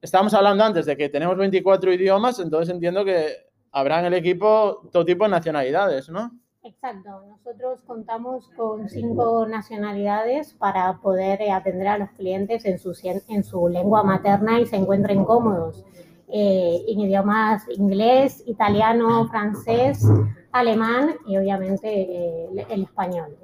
Estábamos 0.00 0.32
hablando 0.34 0.64
antes 0.64 0.86
de 0.86 0.96
que 0.96 1.08
tenemos 1.08 1.36
24 1.36 1.92
idiomas, 1.92 2.38
entonces 2.38 2.72
entiendo 2.72 3.04
que 3.04 3.34
habrá 3.72 3.98
en 4.00 4.06
el 4.06 4.14
equipo 4.14 4.82
todo 4.92 5.04
tipo 5.04 5.24
de 5.24 5.30
nacionalidades, 5.30 6.08
¿no? 6.08 6.30
Exacto, 6.62 7.22
nosotros 7.28 7.80
contamos 7.86 8.48
con 8.56 8.88
cinco 8.88 9.46
nacionalidades 9.46 10.52
para 10.54 10.98
poder 11.00 11.40
eh, 11.40 11.50
atender 11.50 11.88
a 11.88 11.98
los 11.98 12.10
clientes 12.10 12.64
en 12.66 12.78
su, 12.78 12.90
cien- 12.90 13.22
en 13.28 13.42
su 13.42 13.68
lengua 13.68 14.02
materna 14.02 14.60
y 14.60 14.66
se 14.66 14.76
encuentren 14.76 15.24
cómodos. 15.24 15.84
eh, 16.30 16.84
en 16.86 17.00
idiomas 17.00 17.62
inglés, 17.70 18.42
italiano, 18.46 19.26
francés, 19.28 20.04
alemán 20.52 21.14
y 21.26 21.38
obviamente 21.38 21.88
eh, 21.88 22.66
el 22.68 22.82
español. 22.82 23.34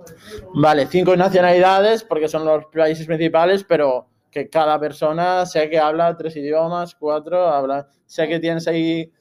Vale, 0.54 0.86
cinco 0.86 1.16
nacionalidades 1.16 2.04
porque 2.04 2.28
son 2.28 2.44
los 2.44 2.66
países 2.66 3.06
principales, 3.06 3.64
pero 3.64 4.06
que 4.34 4.48
cada 4.50 4.78
persona 4.80 5.46
sé 5.46 5.70
que 5.70 5.78
habla 5.78 6.16
tres 6.16 6.36
idiomas, 6.36 6.94
cuatro, 6.96 7.46
habla, 7.48 7.86
sé 8.04 8.26
que 8.28 8.40
tienes 8.40 8.66
ahí 8.68 9.12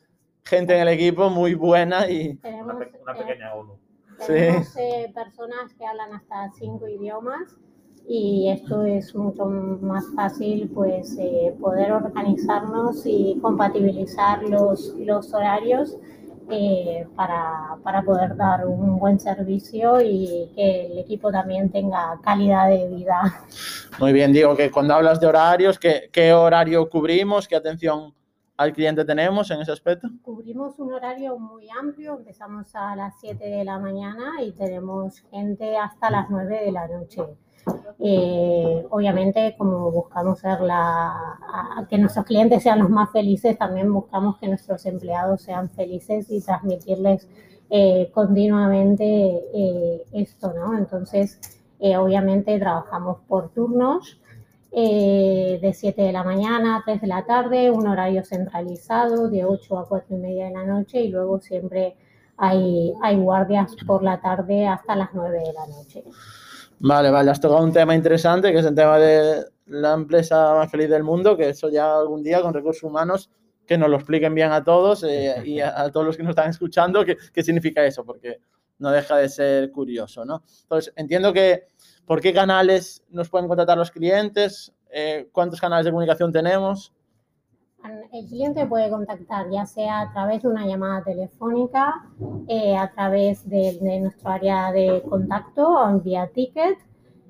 gente 0.44 0.74
en 0.76 0.82
el 0.82 0.88
equipo 0.90 1.30
muy 1.30 1.54
buena 1.54 2.10
y 2.10 2.36
Tenemos, 2.38 2.76
Una, 2.76 2.86
pe- 2.86 3.00
una 3.04 3.14
eh, 3.14 3.16
pequeña 3.26 3.54
ONU. 3.54 3.78
Tenemos 4.28 4.76
eh, 4.78 5.12
personas 5.14 5.74
que 5.78 5.86
hablan 5.86 6.14
hasta 6.14 6.52
cinco 6.58 6.88
idiomas 6.88 7.58
y 8.08 8.50
esto 8.50 8.84
es 8.84 9.16
mucho 9.16 9.46
más 9.46 10.06
fácil 10.16 10.70
pues 10.74 11.16
eh, 11.20 11.56
poder 11.62 11.92
organizarnos 11.94 13.04
y 13.06 13.38
compatibilizar 13.42 14.44
los, 14.44 14.96
los 15.00 15.34
horarios 15.34 15.98
eh, 16.52 17.08
para, 17.16 17.78
para 17.84 18.02
poder 18.04 18.36
dar 18.36 18.66
un 18.68 18.98
buen 19.00 19.20
servicio 19.20 20.02
y 20.02 20.52
que 20.56 20.88
el 20.88 20.98
equipo 20.98 21.32
también 21.32 21.70
tenga 21.72 22.20
calidad 22.24 22.70
de 22.70 22.88
vida. 22.90 23.46
muy 24.00 24.14
bien, 24.14 24.34
digo 24.34 24.56
que 24.56 24.72
cuando 24.72 24.94
hablas 24.94 25.20
de 25.20 25.28
horarios, 25.28 25.80
¿qué, 25.80 26.10
qué 26.12 26.34
horario 26.34 26.90
cubrimos? 26.90 27.48
¿Qué 27.48 27.56
atención 27.56 28.14
al 28.58 28.74
cliente 28.74 29.04
tenemos 29.06 29.50
en 29.52 29.62
ese 29.62 29.72
aspecto? 29.72 30.08
Cubrimos 30.22 30.78
un 30.80 30.94
horario 30.94 31.38
muy 31.40 31.68
amplio, 31.70 32.18
empezamos 32.18 32.74
a 32.76 32.96
las 32.96 33.14
7 33.20 33.44
de 33.46 33.64
la 33.64 33.80
mañana 33.80 34.42
y 34.42 34.52
tenemos 34.52 35.20
gente 35.32 35.78
hasta 35.78 36.10
las 36.12 36.30
9 36.30 36.62
de 36.66 36.72
la 36.72 36.88
noche. 36.88 37.24
Eh, 38.00 38.86
obviamente, 38.90 39.56
como 39.58 39.90
buscamos 39.92 40.40
ser 40.40 40.62
la, 40.62 41.08
a- 41.10 41.88
que 41.90 41.98
nuestros 41.98 42.26
clientes 42.26 42.62
sean 42.64 42.80
los 42.80 42.90
más 42.90 43.12
felices, 43.12 43.58
también 43.58 43.92
buscamos 43.94 44.38
que 44.38 44.48
nuestros 44.48 44.86
empleados 44.86 45.42
sean 45.42 45.70
felices 45.70 46.28
y 46.30 46.42
transmitirles 46.42 47.28
eh, 47.70 48.12
continuamente 48.14 49.06
eh, 49.54 50.04
esto, 50.12 50.54
¿no? 50.54 50.78
Entonces, 50.78 51.40
eh, 51.80 51.98
obviamente 51.98 52.60
trabajamos 52.60 53.18
por 53.28 53.50
turnos 53.50 54.20
eh, 54.76 55.60
de 55.62 55.74
7 55.74 56.02
de 56.02 56.12
la 56.12 56.24
mañana 56.24 56.78
a 56.78 56.84
3 56.84 57.02
de 57.02 57.08
la 57.08 57.26
tarde, 57.26 57.70
un 57.70 57.88
horario 57.88 58.24
centralizado 58.24 59.30
de 59.30 59.46
8 59.46 59.78
a 59.78 59.88
4 59.88 60.16
y 60.16 60.20
media 60.20 60.46
de 60.46 60.52
la 60.54 60.66
noche 60.66 61.02
y 61.02 61.10
luego 61.10 61.40
siempre 61.40 61.96
hay, 62.38 62.94
hay 63.02 63.18
guardias 63.18 63.76
por 63.86 64.04
la 64.04 64.20
tarde 64.20 64.68
hasta 64.68 64.96
las 64.96 65.10
9 65.14 65.38
de 65.38 65.54
la 65.54 65.68
noche. 65.68 66.04
Vale, 66.80 67.12
vale, 67.12 67.32
has 67.32 67.40
tocado 67.40 67.64
un 67.64 67.72
tema 67.72 67.94
interesante, 67.94 68.52
que 68.52 68.60
es 68.60 68.66
el 68.66 68.76
tema 68.76 68.98
de 68.98 69.46
la 69.68 69.94
empresa 69.94 70.56
más 70.56 70.72
feliz 70.72 70.90
del 70.90 71.04
mundo, 71.04 71.38
que 71.38 71.50
eso 71.50 71.70
ya 71.70 71.96
algún 71.96 72.24
día 72.24 72.42
con 72.42 72.54
recursos 72.54 72.84
humanos, 72.84 73.30
que 73.68 73.78
nos 73.78 73.90
lo 73.90 73.98
expliquen 73.98 74.34
bien 74.34 74.52
a 74.52 74.64
todos 74.64 75.04
eh, 75.04 75.36
y 75.46 75.60
a, 75.60 75.80
a 75.80 75.92
todos 75.92 76.06
los 76.06 76.18
que 76.18 76.24
nos 76.24 76.32
están 76.32 76.50
escuchando, 76.50 77.06
qué, 77.06 77.16
qué 77.32 77.44
significa 77.44 77.86
eso, 77.86 78.04
porque 78.04 78.40
no 78.80 78.92
deja 78.92 79.18
de 79.18 79.30
ser 79.30 79.72
curioso, 79.72 80.26
¿no? 80.26 80.44
Entonces, 80.64 80.94
entiendo 80.98 81.32
que, 81.32 81.68
¿por 82.06 82.22
qué 82.22 82.34
canales 82.34 83.04
nos 83.10 83.30
pueden 83.30 83.48
contratar 83.48 83.78
los 83.78 83.92
clientes? 83.92 84.74
Eh, 84.92 85.30
¿Cuántos 85.32 85.60
canales 85.60 85.86
de 85.86 85.92
comunicación 85.92 86.32
tenemos? 86.32 86.94
El 88.14 88.28
cliente 88.28 88.66
puede 88.66 88.90
contactar 88.90 89.50
ya 89.52 89.66
sea 89.66 90.02
a 90.02 90.14
través 90.14 90.44
de 90.44 90.48
una 90.48 90.66
llamada 90.66 91.04
telefónica, 91.04 91.94
eh, 92.48 92.78
a 92.78 92.90
través 92.92 93.48
de, 93.50 93.78
de 93.82 94.00
nuestro 94.00 94.30
área 94.30 94.72
de 94.72 95.02
contacto 95.02 95.68
o 95.68 96.00
vía 96.00 96.30
ticket. 96.34 96.78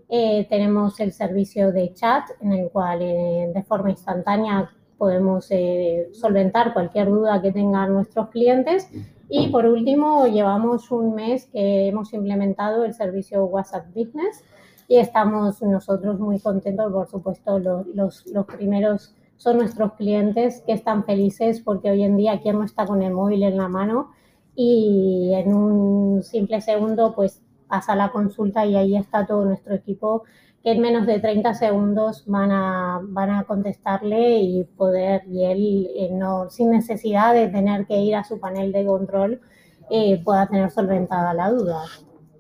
Eh, 0.09 0.45
tenemos 0.47 0.99
el 0.99 1.12
servicio 1.12 1.71
de 1.71 1.91
chat 1.93 2.29
en 2.39 2.53
el 2.53 2.69
cual 2.69 3.01
eh, 3.01 3.51
de 3.51 3.63
forma 3.63 3.89
instantánea 3.89 4.69
podemos 4.99 5.47
eh, 5.49 6.09
solventar 6.13 6.73
cualquier 6.73 7.07
duda 7.07 7.41
que 7.41 7.51
tengan 7.51 7.93
nuestros 7.93 8.29
clientes. 8.29 8.91
Y 9.29 9.47
por 9.47 9.65
último, 9.65 10.27
llevamos 10.27 10.91
un 10.91 11.15
mes 11.15 11.47
que 11.47 11.88
hemos 11.88 12.13
implementado 12.13 12.86
el 12.86 12.93
servicio 12.93 13.45
WhatsApp 13.45 13.88
Business 13.88 14.43
y 14.88 14.98
estamos 14.98 15.62
nosotros 15.62 16.19
muy 16.19 16.39
contentos, 16.39 16.91
por 16.91 17.08
supuesto, 17.08 17.60
los, 17.60 17.88
los, 17.88 18.26
los 18.28 18.46
primeros 18.46 19.15
son 19.38 19.58
nuestros 19.58 19.93
clientes 19.93 20.62
que 20.65 20.74
están 20.74 21.04
felices 21.06 21.62
porque 21.62 21.91
hoy 21.91 22.04
en 22.04 22.17
día 22.17 22.41
quien 22.41 22.58
no 22.58 22.63
está 22.63 22.86
con 22.86 23.02
el 23.02 23.13
móvil 23.13 23.43
en 23.43 23.58
la 23.58 23.67
mano 23.67 24.12
y 24.56 25.32
en 25.34 25.54
un 25.54 26.24
simple 26.24 26.62
segundo 26.62 27.13
pues 27.15 27.41
pasa 27.67 27.96
la 27.96 28.12
consulta 28.12 28.65
y 28.65 28.76
ahí 28.76 28.96
está 28.96 29.26
todo 29.26 29.46
nuestro 29.46 29.74
equipo 29.74 30.24
que 30.63 30.72
en 30.72 30.82
menos 30.82 31.06
de 31.06 31.19
30 31.19 31.54
segundos 31.56 32.24
van 32.26 32.52
a, 32.52 33.02
van 33.04 33.32
a 33.32 33.43
contestarle 33.43 34.38
y 34.39 34.63
poder, 34.63 35.24
y 35.28 35.43
él 35.43 35.89
eh, 35.96 36.10
no, 36.12 36.50
sin 36.50 36.72
necesidad 36.72 37.34
de 37.34 37.50
tener 37.50 37.86
que 37.86 37.98
ir 37.98 38.15
a 38.15 38.24
su 38.24 38.39
panel 38.39 38.72
de 38.72 38.86
control, 38.86 39.41
eh, 39.89 40.22
pueda 40.24 40.48
tener 40.48 40.72
solventada 40.72 41.34
la 41.34 41.50
duda. 41.52 41.82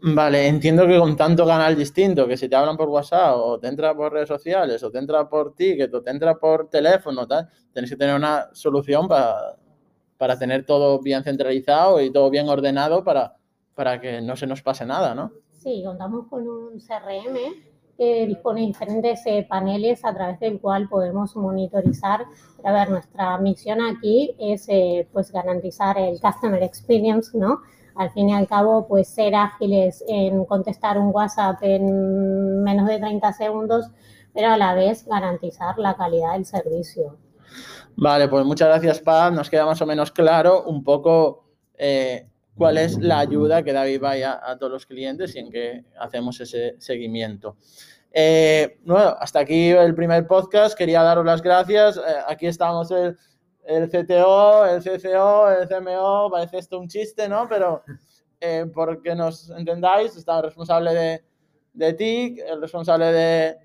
Vale, 0.05 0.47
entiendo 0.49 0.85
que 0.85 0.99
con 0.99 1.15
tanto 1.15 1.45
canal 1.45 1.77
distinto, 1.77 2.27
que 2.27 2.35
si 2.35 2.49
te 2.49 2.57
hablan 2.57 2.75
por 2.75 2.89
WhatsApp 2.89 3.37
o 3.37 3.57
te 3.57 3.69
entra 3.69 3.95
por 3.95 4.11
redes 4.11 4.27
sociales 4.27 4.83
o 4.83 4.91
te 4.91 4.97
entra 4.97 5.29
por 5.29 5.55
ticket 5.55 5.93
o 5.93 6.01
te 6.01 6.11
entra 6.11 6.35
por 6.37 6.69
teléfono, 6.69 7.25
tal, 7.25 7.47
tienes 7.71 7.89
que 7.89 7.95
tener 7.95 8.13
una 8.13 8.49
solución 8.51 9.07
para, 9.07 9.55
para 10.17 10.37
tener 10.37 10.65
todo 10.65 10.99
bien 10.99 11.23
centralizado 11.23 12.01
y 12.01 12.11
todo 12.11 12.29
bien 12.29 12.49
ordenado 12.49 13.01
para, 13.01 13.37
para 13.75 14.01
que 14.01 14.21
no 14.21 14.35
se 14.35 14.45
nos 14.45 14.61
pase 14.61 14.85
nada, 14.85 15.15
¿no? 15.15 15.31
Sí, 15.53 15.81
contamos 15.85 16.27
con 16.27 16.49
un 16.49 16.81
CRM 16.81 17.37
que 17.97 18.27
dispone 18.27 18.59
de 18.59 18.67
diferentes 18.67 19.21
eh, 19.25 19.47
paneles 19.49 20.03
a 20.03 20.13
través 20.13 20.37
del 20.41 20.59
cual 20.59 20.89
podemos 20.89 21.33
monitorizar. 21.37 22.25
A 22.61 22.71
ver, 22.73 22.89
nuestra 22.89 23.37
misión 23.37 23.79
aquí 23.79 24.35
es 24.37 24.67
eh, 24.67 25.07
pues 25.13 25.31
garantizar 25.31 25.97
el 25.97 26.19
customer 26.19 26.61
experience, 26.61 27.37
¿no? 27.37 27.61
Al 27.95 28.11
fin 28.11 28.29
y 28.29 28.33
al 28.33 28.47
cabo, 28.47 28.87
pues 28.87 29.07
ser 29.07 29.35
ágiles 29.35 30.03
en 30.07 30.45
contestar 30.45 30.97
un 30.97 31.11
WhatsApp 31.13 31.57
en 31.61 32.63
menos 32.63 32.87
de 32.87 32.99
30 32.99 33.33
segundos, 33.33 33.91
pero 34.33 34.49
a 34.49 34.57
la 34.57 34.73
vez 34.73 35.05
garantizar 35.05 35.77
la 35.77 35.95
calidad 35.95 36.33
del 36.33 36.45
servicio. 36.45 37.17
Vale, 37.95 38.27
pues 38.27 38.45
muchas 38.45 38.67
gracias, 38.67 38.99
Pam. 38.99 39.35
Nos 39.35 39.49
queda 39.49 39.65
más 39.65 39.81
o 39.81 39.85
menos 39.85 40.11
claro 40.11 40.63
un 40.63 40.83
poco 40.83 41.45
eh, 41.77 42.27
cuál 42.57 42.77
es 42.77 42.97
la 42.97 43.19
ayuda 43.19 43.63
que 43.63 43.73
David 43.73 44.01
vaya 44.01 44.39
a 44.43 44.57
todos 44.57 44.71
los 44.71 44.85
clientes 44.85 45.35
y 45.35 45.39
en 45.39 45.51
qué 45.51 45.85
hacemos 45.99 46.39
ese 46.39 46.75
seguimiento. 46.79 47.57
Eh, 48.11 48.77
bueno, 48.85 49.15
hasta 49.19 49.39
aquí 49.39 49.69
el 49.69 49.95
primer 49.95 50.27
podcast. 50.27 50.77
Quería 50.77 51.01
daros 51.01 51.25
las 51.25 51.41
gracias. 51.41 51.97
Eh, 51.97 52.01
aquí 52.27 52.45
estamos 52.45 52.91
el, 52.91 53.17
el, 53.65 53.89
CTO, 53.89 54.65
el 54.65 54.81
CCO, 54.81 55.49
el 55.49 55.67
CMO. 55.67 56.29
Parece 56.31 56.57
esto 56.59 56.79
un 56.79 56.87
chiste, 56.87 57.27
¿no? 57.27 57.47
Pero 57.47 57.83
eh, 58.39 58.65
porque 58.73 59.15
nos 59.15 59.49
entendáis, 59.49 60.15
está 60.15 60.37
el 60.37 60.43
responsable 60.43 60.93
de, 60.93 61.23
de 61.73 61.93
TIC, 61.93 62.39
el 62.39 62.61
responsable 62.61 63.05
de, 63.11 63.57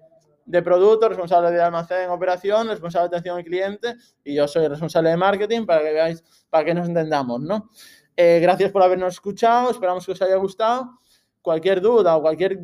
de 0.48 0.62
producto, 0.62 1.08
responsable 1.08 1.50
de 1.50 1.60
almacén, 1.60 2.08
operación, 2.10 2.68
responsable 2.68 3.08
de 3.08 3.16
atención 3.16 3.36
al 3.36 3.44
cliente 3.44 3.96
y 4.24 4.34
yo 4.34 4.48
soy 4.48 4.64
el 4.64 4.70
responsable 4.70 5.10
de 5.10 5.16
marketing 5.16 5.66
para 5.66 5.82
que 5.82 5.92
veáis, 5.92 6.24
para 6.48 6.64
que 6.64 6.74
nos 6.74 6.88
entendamos, 6.88 7.40
¿no? 7.40 7.68
Eh, 8.16 8.40
gracias 8.40 8.72
por 8.72 8.82
habernos 8.82 9.14
escuchado, 9.14 9.70
esperamos 9.70 10.06
que 10.06 10.12
os 10.12 10.22
haya 10.22 10.36
gustado. 10.36 10.98
Cualquier 11.42 11.80
duda 11.80 12.16
o 12.16 12.22
cualquier 12.22 12.60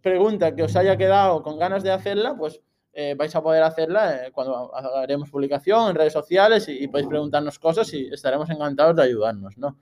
pregunta 0.00 0.54
que 0.54 0.62
os 0.62 0.74
haya 0.74 0.96
quedado 0.96 1.42
con 1.42 1.58
ganas 1.58 1.82
de 1.82 1.92
hacerla, 1.92 2.34
pues 2.36 2.60
eh, 2.98 3.14
vais 3.14 3.36
a 3.36 3.42
poder 3.42 3.62
hacerla 3.62 4.24
eh, 4.24 4.32
cuando 4.32 4.74
haremos 4.74 5.28
publicación 5.28 5.90
en 5.90 5.96
redes 5.96 6.14
sociales 6.14 6.66
y, 6.66 6.82
y, 6.82 6.88
podéis 6.88 7.10
preguntarnos 7.10 7.58
cosas 7.58 7.92
y 7.92 8.06
estaremos 8.06 8.48
encantados 8.48 8.96
de 8.96 9.02
ayudarnos, 9.02 9.58
¿no? 9.58 9.78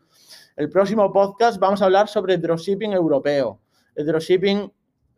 El 0.56 0.68
próximo 0.68 1.12
podcast 1.12 1.60
vamos 1.60 1.80
a 1.80 1.84
hablar 1.84 2.08
sobre 2.08 2.38
dropshipping 2.38 2.92
europeo, 2.92 3.60
el 3.94 4.06
dropshipping 4.06 4.72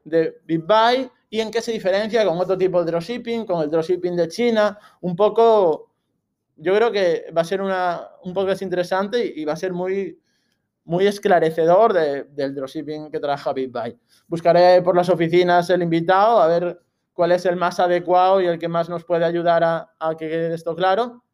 de 0.04 0.42
BitBuy 0.44 1.10
y 1.30 1.40
en 1.40 1.50
qué 1.50 1.62
se 1.62 1.72
diferencia 1.72 2.22
con 2.26 2.36
otro 2.36 2.58
tipo 2.58 2.84
de 2.84 2.90
dropshipping, 2.90 3.46
con 3.46 3.62
el 3.62 3.70
dropshipping 3.70 4.14
de 4.14 4.28
China, 4.28 4.78
un 5.00 5.16
poco, 5.16 5.94
yo 6.56 6.76
creo 6.76 6.92
que 6.92 7.32
va 7.34 7.40
a 7.40 7.44
ser 7.44 7.62
una, 7.62 8.10
un 8.24 8.34
podcast 8.34 8.60
interesante 8.60 9.24
y, 9.24 9.40
y 9.40 9.44
va 9.46 9.54
a 9.54 9.56
ser 9.56 9.72
muy, 9.72 10.20
muy 10.84 11.06
esclarecedor 11.06 11.94
de, 11.94 12.24
del 12.24 12.54
dropshipping 12.54 13.10
que 13.10 13.20
trabaja 13.20 13.54
BitBuy. 13.54 13.98
Buscaré 14.28 14.82
por 14.82 14.94
las 14.94 15.08
oficinas 15.08 15.70
el 15.70 15.82
invitado 15.82 16.40
a 16.40 16.46
ver 16.46 16.85
cuál 17.16 17.32
es 17.32 17.46
el 17.46 17.56
más 17.56 17.80
adecuado 17.80 18.40
y 18.42 18.46
el 18.46 18.58
que 18.58 18.68
más 18.68 18.88
nos 18.88 19.04
puede 19.04 19.24
ayudar 19.24 19.64
a, 19.64 19.90
a 19.98 20.14
que 20.16 20.28
quede 20.28 20.54
esto 20.54 20.76
claro. 20.76 21.24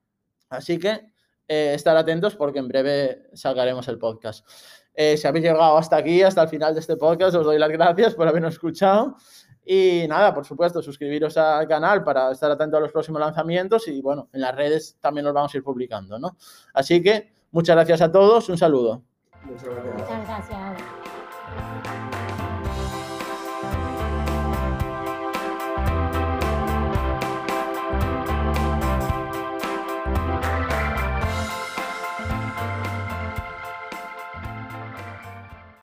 Así 0.49 0.78
que 0.78 1.12
eh, 1.49 1.74
estar 1.74 1.97
atentos 1.97 2.37
porque 2.37 2.61
en 2.61 2.68
breve 2.68 3.28
sacaremos 3.35 3.89
el 3.89 3.99
podcast. 3.99 4.49
Eh, 4.95 5.16
si 5.16 5.26
habéis 5.26 5.45
llegado 5.45 5.76
hasta 5.76 5.97
aquí, 5.97 6.22
hasta 6.22 6.43
el 6.43 6.49
final 6.49 6.72
de 6.72 6.80
este 6.80 6.97
podcast, 6.97 7.35
os 7.35 7.45
doy 7.45 7.59
las 7.59 7.70
gracias 7.70 8.14
por 8.14 8.28
habernos 8.28 8.55
escuchado. 8.55 9.16
Y 9.64 10.07
nada, 10.09 10.33
por 10.33 10.45
supuesto, 10.45 10.80
suscribiros 10.83 11.37
al 11.37 11.66
canal 11.66 12.05
para 12.05 12.30
estar 12.30 12.51
atento 12.51 12.76
a 12.76 12.80
los 12.80 12.93
próximos 12.93 13.20
lanzamientos 13.20 13.89
y 13.89 14.01
bueno, 14.01 14.28
en 14.33 14.41
las 14.41 14.55
redes 14.55 14.97
también 15.01 15.24
los 15.24 15.35
vamos 15.35 15.53
a 15.53 15.57
ir 15.57 15.62
publicando, 15.62 16.18
¿no? 16.18 16.37
Así 16.74 17.03
que 17.03 17.33
muchas 17.51 17.76
gracias 17.76 18.03
a 18.03 18.12
todos, 18.12 18.49
un 18.49 18.59
saludo. 18.59 19.03
Muchas 19.45 19.64
gracias. 19.64 19.95
Muchas 19.95 20.26
gracias. 20.26 21.02